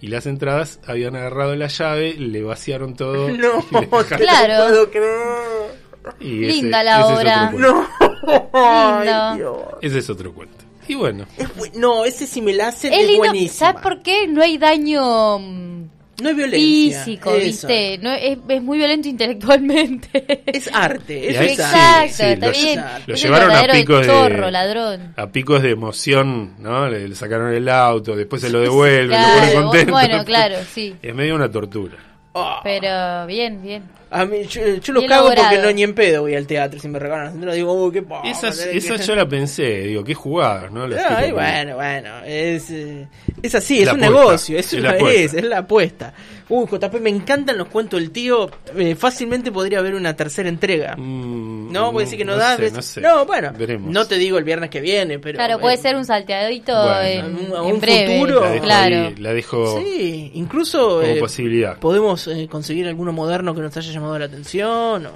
y 0.00 0.08
las 0.08 0.26
entradas 0.26 0.80
habían 0.84 1.14
agarrado 1.14 1.54
la 1.54 1.68
llave, 1.68 2.14
le 2.14 2.42
vaciaron 2.42 2.96
todo. 2.96 3.28
No, 3.28 3.64
y 3.80 3.86
Claro. 4.16 4.58
lo 4.58 4.70
puedo 4.70 4.90
creer. 4.90 6.18
y 6.18 6.30
Linda 6.46 6.82
la 6.82 6.98
es 6.98 7.04
obra. 7.06 7.44
otro 7.54 7.58
cuento. 7.60 7.68
No. 7.68 7.88
Lindo. 8.26 8.50
Ay, 8.54 9.36
Dios. 9.38 9.56
Ese 9.82 9.98
es 10.00 10.10
otro 10.10 10.32
cuento. 10.34 10.61
Y 10.88 10.94
bueno, 10.94 11.26
Es 11.38 11.48
bu- 11.54 11.72
no, 11.74 12.04
ese 12.04 12.26
si 12.26 12.40
me 12.42 12.52
la 12.52 12.68
hacen 12.68 12.92
Es 12.92 13.00
es, 13.00 13.06
lindo. 13.06 13.18
buenísimo. 13.18 13.58
¿Sabes 13.58 13.80
por 13.82 14.02
qué? 14.02 14.26
No 14.26 14.42
hay 14.42 14.58
daño 14.58 15.38
mm, 15.38 15.82
No 16.22 16.28
es 16.30 16.36
violencia. 16.36 17.04
físico, 17.04 17.30
eso. 17.34 17.66
¿viste? 17.68 17.98
No, 17.98 18.12
es, 18.12 18.38
es 18.48 18.62
muy 18.62 18.78
violento 18.78 19.08
intelectualmente. 19.08 20.42
Es 20.46 20.68
arte. 20.72 21.30
Es. 21.30 21.52
Exacto, 21.52 22.12
sí, 22.14 22.22
está 22.24 22.46
lo- 22.46 22.52
bien. 22.52 22.84
lo 23.06 23.14
llevaron 23.14 23.50
a 23.52 23.72
picos 23.72 24.00
de- 24.00 24.06
chorro, 24.06 24.50
ladrón. 24.50 25.14
A 25.16 25.26
picos 25.28 25.62
de 25.62 25.70
emoción, 25.70 26.54
¿no? 26.58 26.88
Le, 26.88 27.08
le 27.08 27.14
sacaron 27.14 27.52
el 27.52 27.68
auto, 27.68 28.14
después 28.16 28.42
se 28.42 28.50
lo 28.50 28.60
devuelven, 28.60 29.20
lo 29.20 29.34
ponen 29.40 29.62
contento. 29.62 29.92
bueno, 29.92 30.24
claro, 30.24 30.56
sí. 30.74 30.94
Es 31.02 31.14
medio 31.14 31.34
una 31.34 31.50
tortura. 31.50 31.96
Ah. 32.34 32.60
Pero 32.64 33.26
bien, 33.26 33.60
bien. 33.62 33.82
A 34.10 34.24
mí, 34.26 34.42
yo, 34.44 34.60
yo 34.76 34.92
lo 34.92 35.00
Bien 35.00 35.08
cago 35.10 35.28
logrado. 35.28 35.48
porque 35.50 35.62
no 35.66 35.72
ni 35.72 35.82
en 35.82 35.94
pedo 35.94 36.22
voy 36.22 36.34
al 36.34 36.46
teatro. 36.46 36.78
Si 36.78 36.86
me 36.88 36.98
regalan 36.98 37.24
las 37.26 37.34
entradas, 37.34 37.56
digo, 37.56 37.72
uy, 37.72 37.92
qué 37.92 38.02
poca. 38.02 38.28
Esa, 38.28 38.48
esa 38.48 38.96
que- 38.96 39.02
yo 39.02 39.14
la 39.16 39.26
pensé, 39.28 39.82
digo, 39.82 40.04
qué 40.04 40.12
jugadas, 40.14 40.70
¿no? 40.70 40.86
Los 40.86 40.98
Ay, 40.98 41.26
tipos- 41.26 41.32
bueno, 41.42 41.76
bueno, 41.76 42.10
es, 42.26 42.70
eh, 42.70 43.06
es 43.42 43.54
así, 43.54 43.80
es 43.80 43.86
La 43.86 43.94
un 43.94 44.04
apuesta, 44.04 44.20
negocio, 44.22 44.58
es, 44.58 44.66
es 44.66 44.72
una 44.80 44.92
la 44.94 45.10
es, 45.10 45.34
es 45.34 45.44
la 45.44 45.58
apuesta. 45.58 46.14
Uy, 46.48 46.66
JP, 46.66 47.00
me 47.00 47.08
encantan 47.10 47.56
los 47.56 47.68
cuentos 47.68 47.98
del 48.00 48.10
tío, 48.10 48.50
eh, 48.76 48.94
fácilmente 48.94 49.50
podría 49.52 49.78
haber 49.78 49.94
una 49.94 50.14
tercera 50.14 50.48
entrega. 50.48 50.96
Mm, 50.96 51.72
No, 51.72 51.92
puede 51.92 52.04
decir 52.06 52.18
que 52.18 52.24
no, 52.24 52.36
da. 52.36 52.56
sé, 52.56 52.70
no 52.70 52.82
sé. 52.82 53.00
No, 53.00 53.24
bueno, 53.24 53.52
Veremos. 53.56 53.90
no 53.90 54.04
te 54.06 54.16
digo 54.16 54.36
el 54.38 54.44
viernes 54.44 54.68
que 54.68 54.80
viene, 54.80 55.18
pero... 55.18 55.36
Claro, 55.38 55.54
eh, 55.54 55.58
puede 55.60 55.76
ser 55.78 55.96
un 55.96 56.04
salteadito 56.04 56.72
Bueno. 56.74 57.26
en, 57.28 57.34
Un- 57.52 57.56
a 57.56 57.66
en 57.68 57.74
un 57.74 57.80
breve. 57.80 58.18
futuro. 58.18 58.40
La 58.42 58.50
dejo, 58.50 58.64
Claro. 58.64 58.96
ahí, 58.96 59.14
la 59.16 59.32
dejo 59.32 59.80
Sí, 59.80 60.30
incluso 60.34 60.88
como 60.88 61.02
eh, 61.02 61.16
posibilidad. 61.20 61.78
podemos 61.78 62.26
eh, 62.26 62.48
conseguir 62.50 62.86
alguno 62.88 63.12
moderno 63.12 63.54
que 63.54 63.62
nos 63.62 63.76
haya 63.76 63.92
llamado 63.92 64.18
la 64.18 64.24
atención. 64.26 65.06
O. 65.06 65.10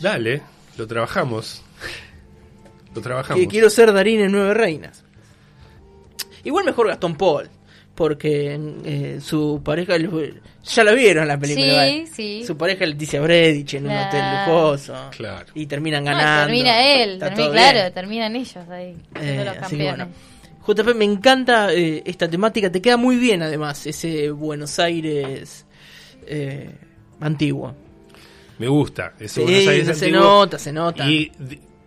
Dale, 0.00 0.42
lo 0.78 0.86
trabajamos. 0.86 1.62
Lo 2.94 3.02
trabajamos. 3.02 3.40
que 3.42 3.48
quiero 3.48 3.68
ser 3.68 3.92
Darín 3.92 4.20
en 4.20 4.32
Nueve 4.32 4.54
Reinas. 4.54 5.04
Igual 6.44 6.64
mejor 6.64 6.86
Gastón 6.88 7.16
Paul, 7.16 7.50
porque 7.96 8.58
eh, 8.84 9.18
su 9.20 9.60
pareja 9.64 9.96
ya 10.64 10.84
la 10.84 10.92
vieron 10.92 11.26
la 11.26 11.38
película. 11.38 11.66
Sí, 11.66 11.72
¿vale? 11.76 12.06
sí. 12.06 12.44
Su 12.46 12.56
pareja 12.56 12.86
Leticia 12.86 13.20
Bredich 13.20 13.74
en 13.74 13.86
un 13.86 13.96
hotel 13.96 14.22
lujoso. 14.46 14.94
Claro. 15.16 15.46
Y 15.54 15.66
terminan 15.66 16.04
No, 16.04 16.10
ganando. 16.12 16.46
termina 16.46 17.02
él, 17.02 17.18
termina, 17.18 17.50
claro, 17.50 17.78
bien. 17.80 17.92
terminan 17.94 18.36
ellos 18.36 18.68
ahí, 18.70 18.96
Eh, 19.20 19.42
los 19.44 19.54
que 19.54 19.60
campeones. 19.60 19.96
bueno. 19.96 20.08
JP, 20.66 20.94
me 20.96 21.04
encanta 21.04 21.72
eh, 21.72 22.02
esta 22.04 22.28
temática. 22.28 22.70
Te 22.70 22.82
queda 22.82 22.96
muy 22.96 23.16
bien, 23.16 23.42
además, 23.42 23.86
ese 23.86 24.30
Buenos 24.30 24.78
Aires 24.78 25.64
eh, 26.26 26.70
antiguo. 27.20 27.74
Me 28.58 28.68
gusta. 28.68 29.14
Ese 29.20 29.34
Sí, 29.36 29.42
Buenos 29.42 29.66
Aires 29.68 29.98
se 29.98 30.04
antiguo. 30.06 30.20
nota, 30.20 30.58
se 30.58 30.72
nota. 30.72 31.08
Y 31.08 31.30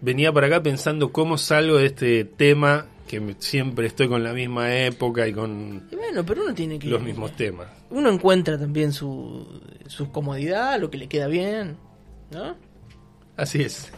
venía 0.01 0.31
para 0.31 0.47
acá 0.47 0.63
pensando 0.63 1.11
cómo 1.11 1.37
salgo 1.37 1.77
de 1.77 1.87
este 1.87 2.23
tema 2.23 2.85
que 3.09 3.35
siempre 3.39 3.87
estoy 3.87 4.07
con 4.07 4.23
la 4.23 4.33
misma 4.33 4.71
época 4.75 5.27
y 5.27 5.33
con 5.33 5.87
Y 5.91 5.95
bueno, 5.95 6.23
pero 6.23 6.43
uno 6.43 6.53
tiene 6.53 6.77
que. 6.77 6.87
los 6.87 7.01
mismos 7.01 7.35
temas. 7.35 7.67
Uno 7.89 8.07
encuentra 8.09 8.55
también 8.59 8.93
su, 8.93 9.47
su 9.87 10.11
comodidad, 10.11 10.79
lo 10.79 10.91
que 10.91 10.97
le 10.99 11.07
queda 11.09 11.25
bien. 11.27 11.75
¿No? 12.31 12.55
Así 13.35 13.63
es. 13.63 13.91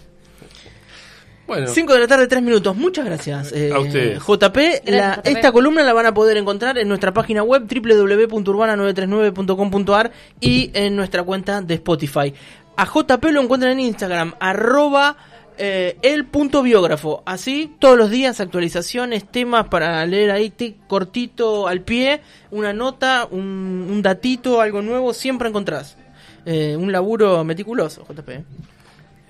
Bueno, 1.46 1.68
5 1.68 1.94
de 1.94 2.00
la 2.00 2.08
tarde, 2.08 2.28
3 2.28 2.42
minutos. 2.42 2.74
Muchas 2.78 3.04
gracias, 3.04 3.52
eh, 3.52 3.74
A 3.74 3.80
ustedes. 3.80 4.20
JP. 4.26 4.58
La- 4.86 5.16
JP. 5.18 5.28
Esta 5.28 5.52
columna 5.52 5.84
la 5.84 5.92
van 5.92 6.06
a 6.06 6.14
poder 6.14 6.38
encontrar 6.38 6.78
en 6.78 6.88
nuestra 6.88 7.14
página 7.14 7.44
web 7.44 7.64
www.urbana939.com.ar 7.68 10.12
y 10.40 10.72
en 10.74 10.96
nuestra 10.96 11.24
cuenta 11.24 11.62
de 11.62 11.74
Spotify. 11.74 12.34
A 12.78 12.86
JP 12.86 13.26
lo 13.32 13.42
encuentran 13.42 13.74
en 13.74 13.82
Instagram, 13.82 14.36
arroba 14.40 15.18
eh, 15.58 15.98
el 16.02 16.26
punto 16.26 16.62
biógrafo. 16.64 17.24
Así, 17.26 17.76
todos 17.80 17.98
los 17.98 18.10
días 18.10 18.40
actualizaciones, 18.40 19.26
temas 19.30 19.68
para 19.68 20.06
leer 20.06 20.32
ahí, 20.32 20.50
tic, 20.50 20.76
cortito 20.88 21.68
al 21.68 21.82
pie, 21.82 22.22
una 22.52 22.74
nota, 22.74 23.28
un, 23.30 23.88
un 23.90 24.02
datito, 24.02 24.62
algo 24.62 24.82
nuevo, 24.82 25.14
siempre 25.14 25.50
encontrás. 25.50 25.98
Eh, 26.46 26.76
un 26.76 26.92
laburo 26.92 27.44
meticuloso, 27.44 28.04
JP. 28.10 28.30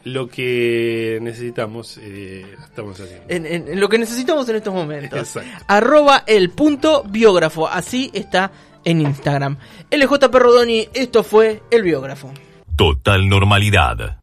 lo 0.06 0.28
que 0.30 1.20
necesitamos 1.22 2.00
eh, 2.02 2.46
estamos 2.64 3.00
haciendo. 3.00 3.26
en, 3.28 3.46
en- 3.46 3.68
en 3.68 3.80
lo 3.80 3.90
que 3.90 3.98
necesitamos 3.98 4.48
en 4.50 4.56
estos 4.56 4.74
momentos. 4.74 5.20
Exacto. 5.20 5.66
Arroba 5.68 6.24
el 6.26 6.50
punto 6.52 7.04
biógrafo. 7.04 7.68
Así 7.68 8.10
está 8.14 8.52
en 8.84 9.02
Instagram. 9.02 9.58
LJP 9.92 10.34
Rodoni, 10.36 10.88
esto 10.94 11.24
fue 11.24 11.62
el 11.70 11.84
biógrafo. 11.84 12.32
Total 12.78 13.28
normalidad. 13.30 14.18